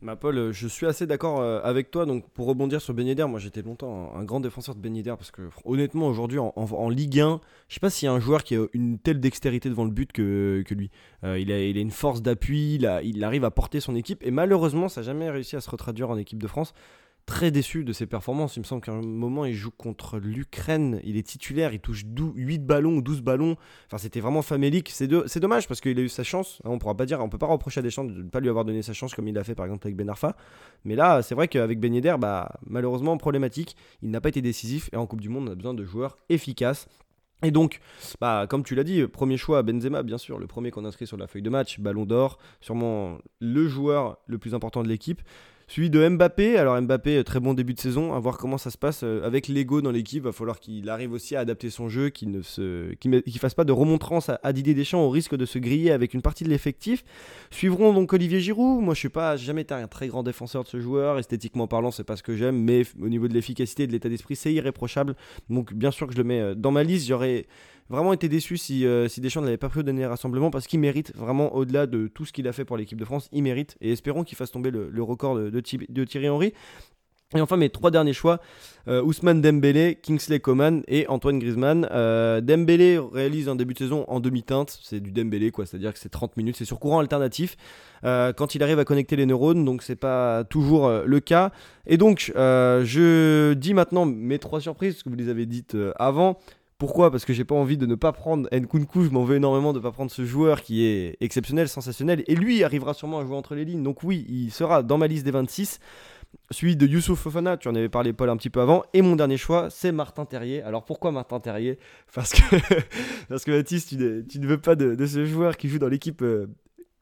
[0.00, 2.06] Ma Paul, euh, je suis assez d'accord euh, avec toi.
[2.06, 5.14] Donc, pour rebondir sur Ben Yedder, moi j'étais longtemps un grand défenseur de Ben Yedder
[5.18, 8.44] parce que, honnêtement, aujourd'hui en, Ligue 1, je sais pas s'il y a un joueur
[8.44, 10.90] qui a une telle dextérité devant le but que, lui.
[11.24, 14.24] Euh, il, a, il, a, une force d'appui, il, il, arrive à porter son équipe
[14.24, 16.74] et malheureusement, ça n'a jamais réussi à se retraduire en équipe de France
[17.28, 18.56] très déçu de ses performances.
[18.56, 20.98] Il me semble qu'à un moment, il joue contre l'Ukraine.
[21.04, 23.56] Il est titulaire, il touche 8 ballons ou 12 ballons.
[23.86, 24.88] Enfin, c'était vraiment famélique.
[24.88, 26.60] C'est, c'est dommage parce qu'il a eu sa chance.
[26.64, 28.64] On pourra pas dire, on peut pas reprocher à Deschamps de ne pas lui avoir
[28.64, 30.36] donné sa chance comme il l'a fait par exemple avec Ben Arfa.
[30.86, 33.76] Mais là, c'est vrai qu'avec Ben Yedder, bah, malheureusement, problématique.
[34.00, 36.16] Il n'a pas été décisif et en Coupe du Monde, on a besoin de joueurs
[36.30, 36.88] efficaces.
[37.42, 37.80] Et donc,
[38.22, 41.18] bah, comme tu l'as dit, premier choix Benzema, bien sûr, le premier qu'on inscrit sur
[41.18, 45.20] la feuille de match, Ballon d'Or, sûrement le joueur le plus important de l'équipe.
[45.68, 46.56] Suivi de Mbappé.
[46.56, 48.14] Alors Mbappé, euh, très bon début de saison.
[48.14, 50.24] À voir comment ça se passe euh, avec l'ego dans l'équipe.
[50.24, 53.64] Va falloir qu'il arrive aussi à adapter son jeu, qu'il ne se, qu'il fasse pas
[53.64, 57.04] de remontrance à, Didier Deschamps au risque de se griller avec une partie de l'effectif.
[57.50, 58.82] Suivront donc Olivier Giroud.
[58.82, 61.18] Moi, je suis pas jamais été un très grand défenseur de ce joueur.
[61.18, 64.08] Esthétiquement parlant, c'est pas ce que j'aime, mais au niveau de l'efficacité et de l'état
[64.08, 65.16] d'esprit, c'est irréprochable.
[65.50, 67.06] Donc bien sûr que je le mets euh, dans ma liste.
[67.06, 67.46] J'aurais
[67.88, 70.80] vraiment été déçu si, euh, si Deschamps n'avait pas pris au dernier rassemblement parce qu'il
[70.80, 73.76] mérite vraiment au-delà de tout ce qu'il a fait pour l'équipe de France, il mérite
[73.80, 76.52] et espérons qu'il fasse tomber le, record de, Thierry Henry.
[77.34, 78.40] Et enfin mes trois derniers choix,
[78.88, 81.86] euh, Ousmane Dembélé, Kingsley Coman et Antoine Griezmann.
[81.90, 85.98] Euh, Dembélé réalise un début de saison en demi-teinte, c'est du Dembélé quoi, c'est-à-dire que
[85.98, 87.56] c'est 30 minutes, c'est sur courant alternatif.
[88.02, 91.52] quand il arrive à connecter les neurones, donc c'est pas toujours le cas.
[91.86, 96.38] Et donc je dis maintenant mes trois surprises, parce que vous les avez dites avant.
[96.78, 97.10] Pourquoi?
[97.10, 99.78] Parce que j'ai pas envie de ne pas prendre Nkunku, je m'en veux énormément de
[99.78, 103.34] ne pas prendre ce joueur qui est exceptionnel, sensationnel, et lui arrivera sûrement à jouer
[103.34, 103.82] entre les lignes.
[103.82, 105.80] Donc oui, il sera dans ma liste des 26.
[106.52, 108.84] Celui de Youssouf Fofana, tu en avais parlé Paul un petit peu avant.
[108.94, 110.62] Et mon dernier choix, c'est Martin Terrier.
[110.62, 111.80] Alors pourquoi Martin Terrier?
[112.14, 112.56] Parce que,
[113.28, 116.46] parce Baptiste, tu ne, veux pas de, ce joueur qui joue dans l'équipe euh,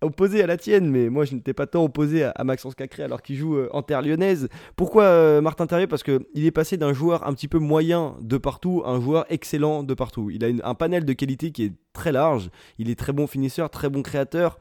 [0.07, 3.23] opposé à la tienne, mais moi je n'étais pas tant opposé à, Maxence Cacré alors
[3.23, 4.49] qu'il joue euh, en terre lyonnaise.
[4.77, 5.87] Pourquoi euh, Martin Terrier?
[5.87, 9.27] Parce qu'il est passé d'un joueur un petit peu moyen de partout à un joueur
[9.29, 10.31] excellent de partout.
[10.31, 12.51] Il a un panel de qualité qui est très large.
[12.79, 14.59] Il est très bon finisseur, très bon créateur,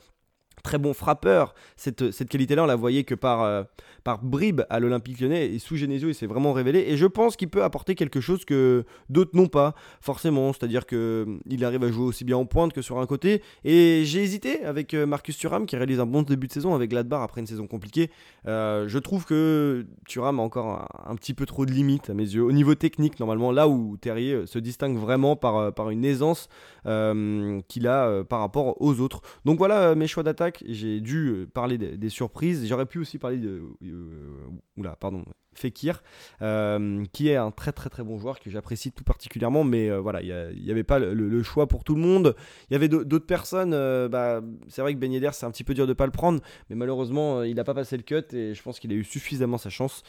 [0.66, 1.54] très bon frappeur.
[1.78, 3.64] Cette, cette qualité-là, on la voyait que par, euh,
[4.04, 6.86] par bribes à l'Olympique lyonnais et sous Genesio, il s'est vraiment révélé.
[6.88, 10.54] Et je pense qu'il peut apporter quelque chose que d'autres n'ont pas, forcément.
[10.54, 13.44] C'est-à-dire qu'il hum, arrive à jouer aussi bien en pointe que sur un côté.
[13.64, 16.90] Et j'ai hésité avec euh, Marcus Thuram qui réalise un bon début de saison avec
[16.90, 18.10] Gladbach après une saison compliquée.
[18.48, 22.24] Euh, je trouve que Thuram a encore un, petit peu trop de limites à mes
[22.24, 22.44] yeux.
[22.44, 26.50] Au niveau technique, normalement, là où Terrier se distingue vraiment par, par une aisance
[26.84, 29.22] qu'il a par rapport aux autres.
[29.44, 32.68] Donc voilà mes choix d'attaque j'ai dû euh, parler des, surprises.
[32.68, 33.64] J'aurais pu aussi parler de.
[33.84, 35.24] Euh, pardon.
[35.58, 36.04] Fekir,
[36.42, 40.22] euh, qui est un très très très bon joueur que j'apprécie tout particulièrement, mais voilà,
[40.22, 42.36] il n'y avait pas le, choix pour tout le monde.
[42.70, 43.72] Il y avait d'autres personnes,
[44.10, 46.76] bah, c'est vrai que Ben c'est un petit peu dur de pas le prendre, mais
[46.76, 49.70] malheureusement il n'a pas passé le cut et je pense qu'il a eu suffisamment sa
[49.70, 50.04] chance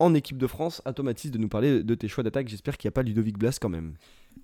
[0.00, 0.82] en équipe de France.
[0.84, 3.58] À de nous parler de tes choix d'attaque, j'espère qu'il n'y a pas Ludovic Blas
[3.60, 3.94] quand même.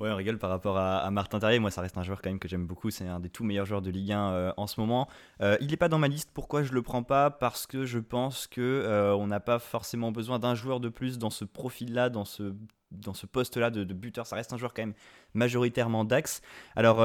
[0.01, 1.59] Ouais, on rigole par rapport à, Martin Terrier.
[1.59, 2.91] Moi, ça reste un joueur quand même que j'aime beaucoup.
[2.91, 5.09] C'est un des tout meilleurs joueurs de Ligue 1 euh, en ce moment.
[5.41, 6.31] Euh, il n'est pas dans ma liste.
[6.35, 7.31] Pourquoi je le prends pas?
[7.31, 11.19] Parce que je pense que euh, on n'a pas forcément besoin d'un joueur de plus
[11.19, 12.55] dans ce profil-là, dans ce
[12.91, 14.25] dans ce poste-là de, buteur.
[14.25, 14.95] Ça reste un joueur quand même
[15.33, 16.43] majoritairement d'axe.
[16.77, 16.99] Alors,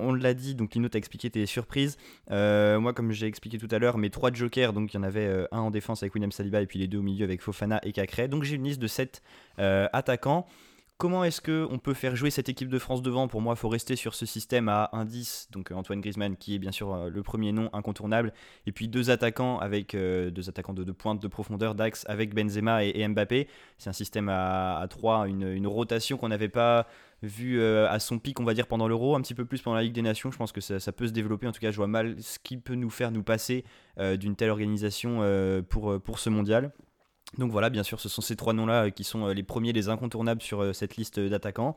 [0.00, 1.96] on l'a dit, donc Lino t'a expliqué tes surprises.
[2.28, 5.46] moi, comme j'ai expliqué tout à l'heure, mes trois jokers, donc il y en avait
[5.52, 7.92] un en défense avec William Saliba et puis les deux au milieu avec Fofana et
[7.92, 8.26] Cacré.
[8.26, 9.22] Donc j'ai une liste de 7
[9.56, 10.48] attaquants.
[10.98, 13.28] Comment est-ce qu'on peut faire jouer cette équipe de France devant?
[13.28, 16.54] Pour moi, il faut rester sur ce système à 1-10, donc euh, Antoine Griezmann qui
[16.54, 18.32] est bien sûr euh, le premier nom incontournable,
[18.64, 22.82] et puis deux attaquants avec euh, deux attaquants de, pointe de profondeur d'axe avec Benzema
[22.82, 23.46] et, Mbappé.
[23.76, 26.86] C'est un système à, 3, une, rotation qu'on n'avait pas
[27.22, 29.82] vu à son pic, on va dire, pendant l'Euro, un petit peu plus pendant la
[29.82, 30.30] Ligue des Nations.
[30.30, 31.46] Je pense que ça, peut se développer.
[31.46, 33.64] En tout cas, je vois mal ce qui peut nous faire nous passer
[33.98, 35.20] d'une telle organisation
[35.68, 36.72] pour ce mondial.
[37.38, 39.72] Donc voilà, bien sûr, ce sont ces trois noms-là euh, qui sont euh, les premiers,
[39.72, 41.74] les incontournables sur euh, cette liste d'attaquants.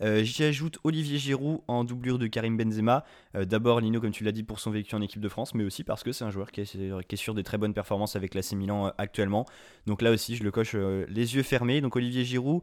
[0.00, 3.04] J'y ajoute Olivier Giroud en doublure de Karim Benzema.
[3.32, 5.84] D'abord, Lino, comme tu l'as dit, pour son vécu en équipe de France, mais aussi
[5.84, 8.92] parce que c'est un joueur qui est, sur des très bonnes performances avec l'AC Milan
[8.98, 9.46] actuellement.
[9.86, 11.80] Donc là aussi, je le coche les yeux fermés.
[11.80, 12.62] Donc Olivier Giroud,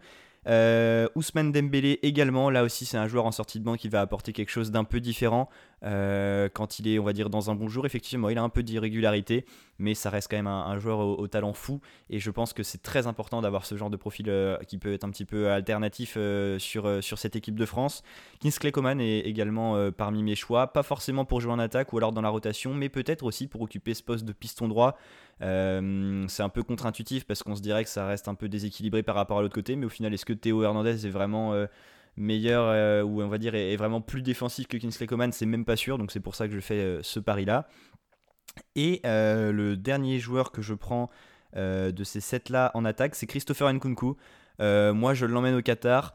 [1.16, 4.34] Ousmane Dembélé également, là aussi c'est un joueur en sortie de banc qui va apporter
[4.34, 5.50] quelque chose d'un peu différent
[5.84, 7.86] euh, quand il est on va dire dans un bon jour.
[7.86, 9.46] Effectivement il a un peu d'irrégularité
[9.80, 12.84] mais ça reste quand même un, joueur au, talent fou et je pense que c'est
[12.84, 16.18] très important d'avoir ce genre de profil euh, qui peut être un petit peu alternatif
[16.60, 18.04] sur, sur cette équipe de France.
[18.42, 22.12] Kingsley Coman est également parmi mes choix, pas forcément pour jouer en attaque ou alors
[22.12, 24.98] dans la rotation mais peut-être aussi pour occuper ce poste de piston droit
[25.42, 29.04] euh, c'est un peu contre-intuitif parce qu'on se dirait que ça reste un peu déséquilibré
[29.04, 31.66] par rapport à l'autre côté, mais au final, est-ce que Théo Hernandez est vraiment euh,
[32.18, 35.66] meilleur euh, ou on va dire est, vraiment plus défensif que Kingsley Coman C'est même
[35.66, 37.68] pas sûr, donc c'est pour ça que je fais ce pari-là.
[38.76, 41.10] Et le dernier joueur que je prends
[41.56, 44.18] de ces 7 là en attaque, c'est Christopher Nkunku.
[44.60, 46.14] moi, je l'emmène au Qatar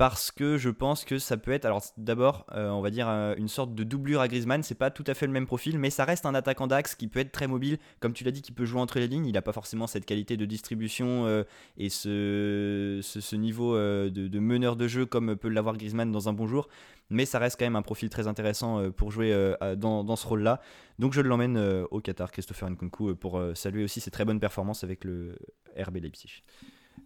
[0.00, 3.34] parce que je pense que ça peut être, alors d'abord, euh, on va dire euh,
[3.36, 4.62] une sorte de doublure à Griezmann.
[4.62, 7.06] C'est pas tout à fait le même profil, mais ça reste un attaquant d'axe qui
[7.06, 9.26] peut être très mobile, comme tu l'as dit, qui peut jouer entre les lignes.
[9.26, 11.44] Il n'a pas forcément cette qualité de distribution euh,
[11.76, 16.70] et ce, niveau de, meneur de jeu comme peut l'avoir Griezmann dans un bon jour,
[17.10, 20.62] mais ça reste quand même un profil très intéressant pour jouer dans, dans, ce rôle-là.
[20.98, 21.58] Donc je l'emmène
[21.90, 25.36] au Qatar, Christopher Nkunku, pour saluer aussi ses très bonnes performances avec le
[25.76, 26.42] RB Leipzig.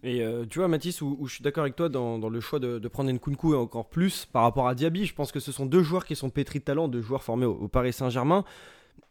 [0.05, 2.87] Et euh, tu vois, Mathis, où, je suis d'accord avec toi dans, le choix de,
[2.87, 5.81] prendre Nkunku et encore plus par rapport à Diaby, je pense que ce sont deux
[5.81, 8.45] joueurs qui sont pétris de talent, deux joueurs formés au Paris Saint-Germain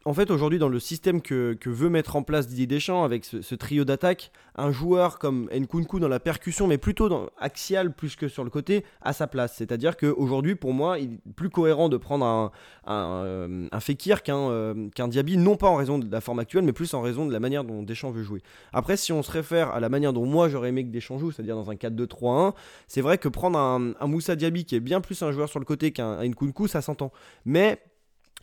[0.06, 3.54] en fait, aujourd'hui, dans le système que, veut mettre en place Didier Deschamps avec ce,
[3.54, 8.28] trio d'attaque, un joueur comme Nkunku dans la percussion, mais plutôt dans axial plus que
[8.28, 9.54] sur le côté, a sa place.
[9.56, 12.52] C'est-à-dire qu'aujourd'hui, pour moi, il est plus cohérent de prendre un,
[12.86, 16.92] euh, Fekir euh, qu'un Diaby, non pas en raison de la forme actuelle, mais plus
[16.92, 18.42] en raison de la manière dont Deschamps veut jouer.
[18.72, 21.32] Après, si on se réfère à la manière dont moi j'aurais aimé que Deschamps joue,
[21.32, 22.52] c'est-à-dire dans un 4-2-3-1,
[22.88, 25.60] c'est vrai que prendre un, un Moussa Diaby qui est bien plus un joueur sur
[25.60, 27.10] le côté qu'un Nkunku, ça s'entend.
[27.44, 27.80] Mais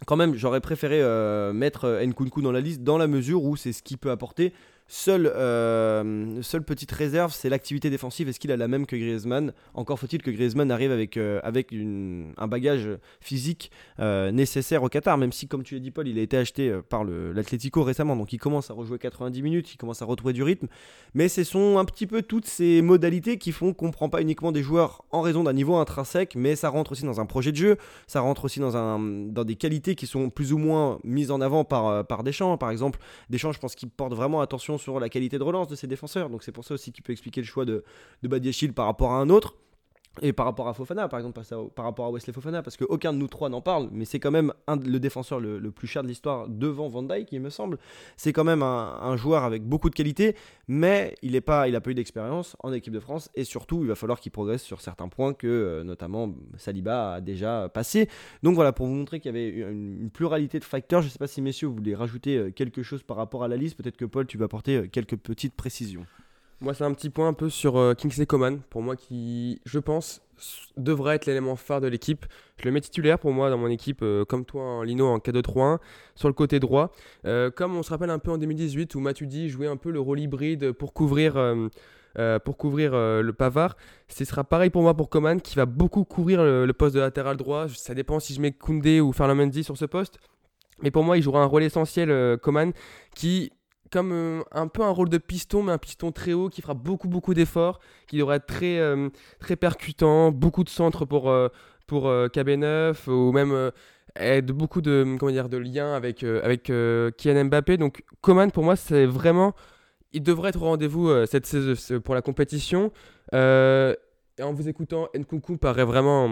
[0.06, 3.56] quand même, j'aurais préféré euh, mettre euh, Nkunku dans la liste dans la mesure où
[3.56, 4.54] c'est ce qu'il peut apporter
[4.94, 8.28] Seule, euh, seule petite réserve, c'est l'activité défensive.
[8.28, 9.54] Est-ce qu'il a la même que Griezmann?
[9.74, 12.90] Encore faut-il que Griezmann arrive avec, euh, avec un bagage
[13.22, 16.36] physique euh, nécessaire au Qatar, même si, comme tu l'as dit, Paul, il a été
[16.36, 20.34] acheté par l'Atlético récemment, donc il commence à rejouer 90 minutes, il commence à retrouver
[20.34, 20.68] du rythme.
[21.14, 24.22] Mais ce sont un petit peu toutes ces modalités qui font qu'on ne prend pas
[24.22, 27.54] uniquement des joueurs en raison d'un niveau intrinsèque, mais ça rentre aussi dans un projet
[27.54, 27.78] de jeu,
[28.08, 31.40] ça rentre aussi dans, un, dans des qualités qui sont plus ou moins mises en
[31.40, 32.58] avant par, par Deschamps.
[32.58, 33.00] Par exemple,
[33.30, 36.30] Deschamps, je pense qu'il porte vraiment attention sur la qualité de relance de ses défenseurs.
[36.30, 37.84] Donc c'est pour ça aussi qu'il peut expliquer le choix de,
[38.24, 39.56] de Badiachil par rapport à un autre.
[40.22, 41.40] Et par rapport à Fofana, par exemple,
[41.74, 44.32] par rapport à Wesley Fofana, parce qu'aucun de nous trois n'en parle, mais c'est quand
[44.32, 47.78] même le défenseur le, plus cher de l'histoire devant Van Dyke, il me semble.
[48.18, 50.36] C'est quand même un, joueur avec beaucoup de qualité,
[50.68, 53.88] mais il n'a pas, il pas eu d'expérience en équipe de France, et surtout, il
[53.88, 58.10] va falloir qu'il progresse sur certains points que, euh, notamment, Saliba a déjà passé.
[58.44, 61.20] Donc voilà, pour vous montrer qu'il y avait une, pluralité de facteurs, je ne sais
[61.20, 63.98] pas si messieurs, vous voulez rajouter euh, quelque chose par rapport à la liste, peut-être
[63.98, 66.06] que Paul, tu vas apporter euh, quelques petites précisions.
[66.62, 69.80] Moi, c'est un petit point un peu sur euh, Kingsley Coman, pour moi qui, je
[69.80, 70.22] pense,
[70.78, 72.28] devrait être l'élément phare de l'équipe.
[72.60, 75.18] Je le mets titulaire pour moi dans mon équipe, euh, comme toi, en Lino, en
[75.18, 75.80] K2-3-1,
[76.14, 76.92] sur le côté droit.
[77.26, 80.00] Euh, comme on se rappelle un peu en 2018, où Matuidi jouait un peu le
[80.00, 81.34] rôle hybride pour couvrir,
[82.46, 83.76] pour couvrir le Pavard.
[84.08, 87.38] Ce sera pareil pour moi pour Coman, qui va beaucoup couvrir le, poste de latéral
[87.38, 87.70] droit.
[87.70, 90.20] Ça dépend si je mets Koundé ou Ferland Mendy sur ce poste.
[90.84, 92.72] Mais pour moi, il jouera un rôle essentiel, Coman,
[93.16, 93.52] qui
[93.92, 96.74] comme euh, un peu un rôle de piston, mais un piston très haut qui fera
[96.74, 101.50] beaucoup, beaucoup d'efforts, qui devrait être très, euh, très percutant, beaucoup de centres pour, euh,
[101.88, 103.72] pour KB9, ou même
[104.46, 106.72] beaucoup de, comment dire, de liens avec, avec
[107.18, 107.78] Kylian Mbappé.
[107.78, 109.54] Donc Coman, pour moi, c'est vraiment...
[110.14, 111.50] Il devrait être au rendez-vous cette
[112.04, 112.92] pour la compétition.
[113.34, 116.30] en vous écoutant, Nkunku paraît vraiment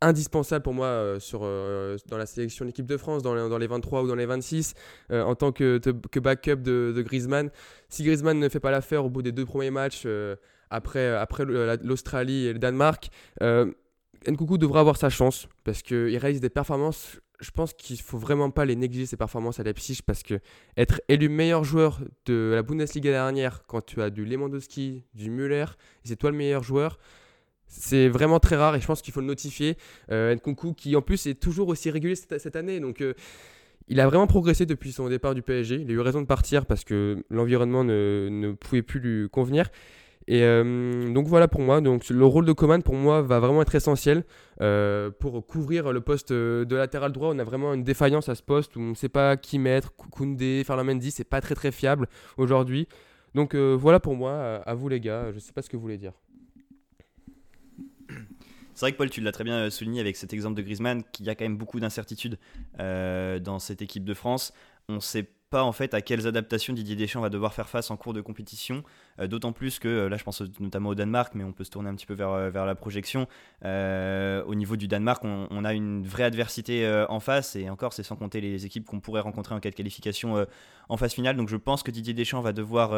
[0.00, 4.02] indispensable pour moi sur, dans la sélection de l'équipe de France, dans dans les 23
[4.02, 4.74] ou dans les 26,
[5.10, 7.50] en tant que, que backup de, de, Griezmann.
[7.88, 10.06] Si Griezmann ne fait pas l'affaire au bout des deux premiers matchs,
[10.70, 13.10] après, après l'Australie et le Danemark,
[14.28, 17.20] Nkoukou devra avoir sa chance parce qu'il réalise des performances.
[17.40, 20.40] Je pense qu'il ne faut vraiment pas les négliger, ces performances à Leipzig, parce que
[20.76, 25.64] être élu meilleur joueur de la Bundesliga dernière, quand tu as du Lewandowski, du Müller,
[26.04, 26.98] c'est toi le meilleur joueur,
[27.70, 29.76] c'est vraiment très rare et je pense qu'il faut le notifier.
[30.10, 33.14] Euh, Nkunku, qui en plus est toujours aussi régulier cette, année, donc euh,
[33.88, 35.76] il a vraiment progressé depuis son départ du PSG.
[35.76, 39.70] Il a eu raison de partir parce que l'environnement ne, ne pouvait plus lui convenir.
[40.26, 41.80] Et euh, donc voilà pour moi.
[41.80, 44.24] Donc le rôle de Coman pour moi va vraiment être essentiel
[44.60, 47.30] euh, pour couvrir le poste de latéral droit.
[47.32, 49.92] On a vraiment une défaillance à ce poste où on ne sait pas qui mettre.
[49.94, 52.88] Koundé, Ferland c'est pas très très fiable aujourd'hui.
[53.36, 54.60] Donc voilà pour moi.
[54.66, 55.30] À vous les gars.
[55.32, 56.12] Je sais pas ce que vous voulez dire.
[58.80, 61.26] C'est vrai que Paul, tu l'as très bien souligné avec cet exemple de Griezmann, qu'il
[61.26, 62.38] y a quand même beaucoup d'incertitudes
[62.78, 64.54] dans cette équipe de France.
[64.88, 67.96] On sait pas en fait à quelles adaptations Didier Deschamps va devoir faire face en
[67.96, 68.84] cours de compétition.
[69.18, 71.70] Euh, d'autant plus que euh, là, je pense notamment au Danemark, mais on peut se
[71.70, 73.26] tourner un petit peu vers, euh, vers la projection.
[73.62, 78.16] au niveau du Danemark, on, a une vraie adversité en face, et encore, c'est sans
[78.16, 80.46] compter les équipes qu'on pourrait rencontrer en cas de qualification
[80.88, 81.36] en phase finale.
[81.36, 82.90] Donc je pense que Didier Deschamps va devoir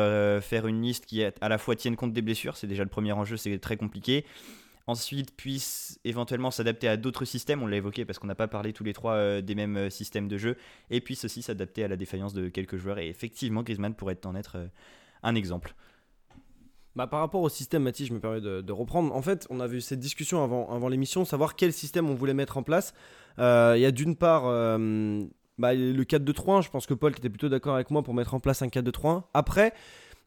[0.42, 3.12] faire une liste qui à la fois tienne compte des blessures, c'est déjà le premier
[3.12, 4.24] enjeu, c'est très compliqué
[4.86, 8.72] ensuite puisse éventuellement s'adapter à d'autres systèmes, on l'a évoqué parce qu'on n'a pas parlé
[8.72, 10.56] tous les trois euh, des mêmes euh, systèmes de jeu,
[10.90, 12.98] et puisse aussi s'adapter à la défaillance de quelques joueurs.
[12.98, 14.66] Et effectivement, Griezmann pourrait en être euh,
[15.22, 15.74] un exemple.
[16.94, 19.14] Bah, par rapport au système, Mathis, je me permets de, reprendre.
[19.14, 22.34] En fait, on avait eu cette discussion avant, avant l'émission, savoir quel système on voulait
[22.34, 22.92] mettre en place.
[23.38, 24.42] Il y a d'une part
[25.58, 28.40] bah, le 4-2-3-1, je pense que Paul était plutôt d'accord avec moi pour mettre en
[28.40, 29.22] place un 4-2-3-1.
[29.32, 29.72] Après,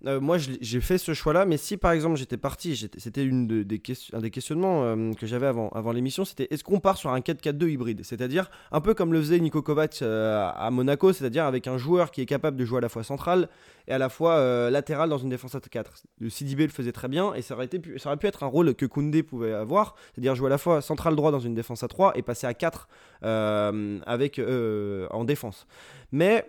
[0.05, 3.81] euh, moi, j'ai fait ce choix-là, mais si par exemple j'étais parti, c'était une des
[4.13, 7.69] un des questionnements euh, que j'avais avant, l'émission, c'était est-ce qu'on part sur un 4-4-2
[7.69, 8.01] hybride?
[8.03, 12.11] C'est-à-dire un peu comme le faisait Nico Kovac euh, à Monaco, c'est-à-dire avec un joueur
[12.11, 13.49] qui est capable de jouer à la fois central
[13.87, 15.91] et à la fois latéral dans une défense à 4.
[16.19, 18.47] Le CDB le faisait très bien et ça aurait, été, ça aurait pu être un
[18.47, 21.83] rôle que Koundé pouvait avoir, c'est-à-dire jouer à la fois central droit dans une défense
[21.83, 22.87] à 3 et passer à 4
[23.21, 25.67] avec, en défense.
[26.11, 26.45] Mais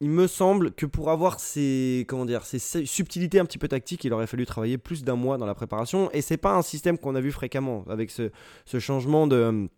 [0.00, 4.04] il me semble que pour avoir ces, comment dire, ces subtilités un petit peu tactiques,
[4.04, 6.10] il aurait fallu travailler plus d'un mois dans la préparation.
[6.12, 8.30] Et c'est pas un système qu'on a vu fréquemment avec ce,
[8.64, 9.68] ce changement de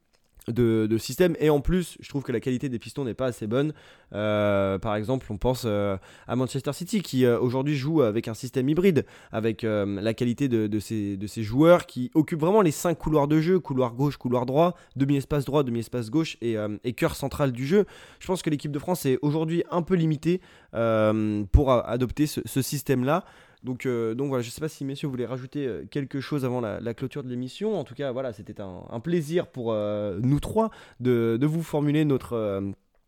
[0.49, 1.37] de, système.
[1.41, 3.73] Et en plus, je trouve que la qualité des pistons n'est pas assez bonne.
[4.15, 8.35] Euh, par exemple, on pense euh, à Manchester City qui euh, aujourd'hui joue avec un
[8.35, 12.71] système hybride, avec la qualité de, de, ses, de ses joueurs qui occupent vraiment les
[12.71, 17.15] cinq couloirs de jeu, couloir gauche, couloir droit, demi-espace droit, demi-espace gauche et, et, cœur
[17.15, 17.85] central du jeu.
[18.19, 20.41] Je pense que l'équipe de France est aujourd'hui un peu limitée
[20.73, 23.25] pour adopter ce, système-là.
[23.63, 26.45] Donc, euh, donc voilà, je ne sais pas si messieurs voulaient rajouter euh, quelque chose
[26.45, 27.79] avant la, clôture de l'émission.
[27.79, 32.63] En tout cas, voilà, c'était un, plaisir pour euh, nous trois de, vous formuler notre,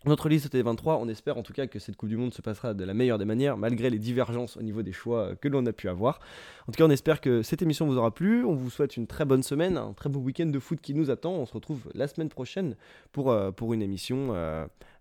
[0.05, 0.99] notre liste T23.
[1.01, 3.19] On espère en tout cas que cette Coupe du Monde se passera de la meilleure
[3.19, 6.21] des manières, malgré les divergences au niveau des choix que l'on a pu avoir.
[6.69, 8.45] En tout cas, on espère que cette émission vous aura plu.
[8.45, 11.11] On vous souhaite une très bonne semaine, un très beau week-end de foot qui nous
[11.11, 11.33] attend.
[11.33, 12.77] On se retrouve la semaine prochaine
[13.13, 14.35] pour, pour une émission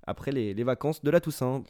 [0.07, 1.63] après les vacances de la Toussaint.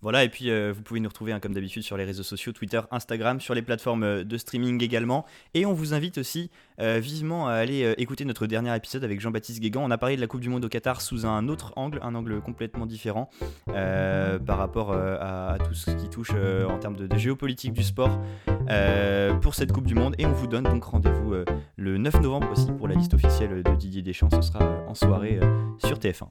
[0.00, 2.52] Voilà, et puis euh, vous pouvez nous retrouver hein, comme d'habitude sur les réseaux sociaux,
[2.52, 5.26] Twitter, Instagram, sur les plateformes euh, de streaming également.
[5.54, 9.60] Et on vous invite aussi euh, vivement à aller écouter notre dernier épisode avec Jean-Baptiste
[9.60, 9.82] Guégan.
[9.84, 12.14] On a parlé de la Coupe du Monde au Qatar sous un autre angle, un
[12.14, 13.28] angle complètement différent
[13.66, 18.20] par rapport à, tout ce qui touche en termes de, géopolitique du sport
[19.40, 20.14] pour cette Coupe du Monde.
[20.18, 21.34] Et on vous donne donc rendez-vous
[21.76, 24.30] le 9 novembre aussi pour la liste officielle de Didier Deschamps.
[24.30, 25.40] Ce sera en soirée
[25.78, 26.26] sur TF1.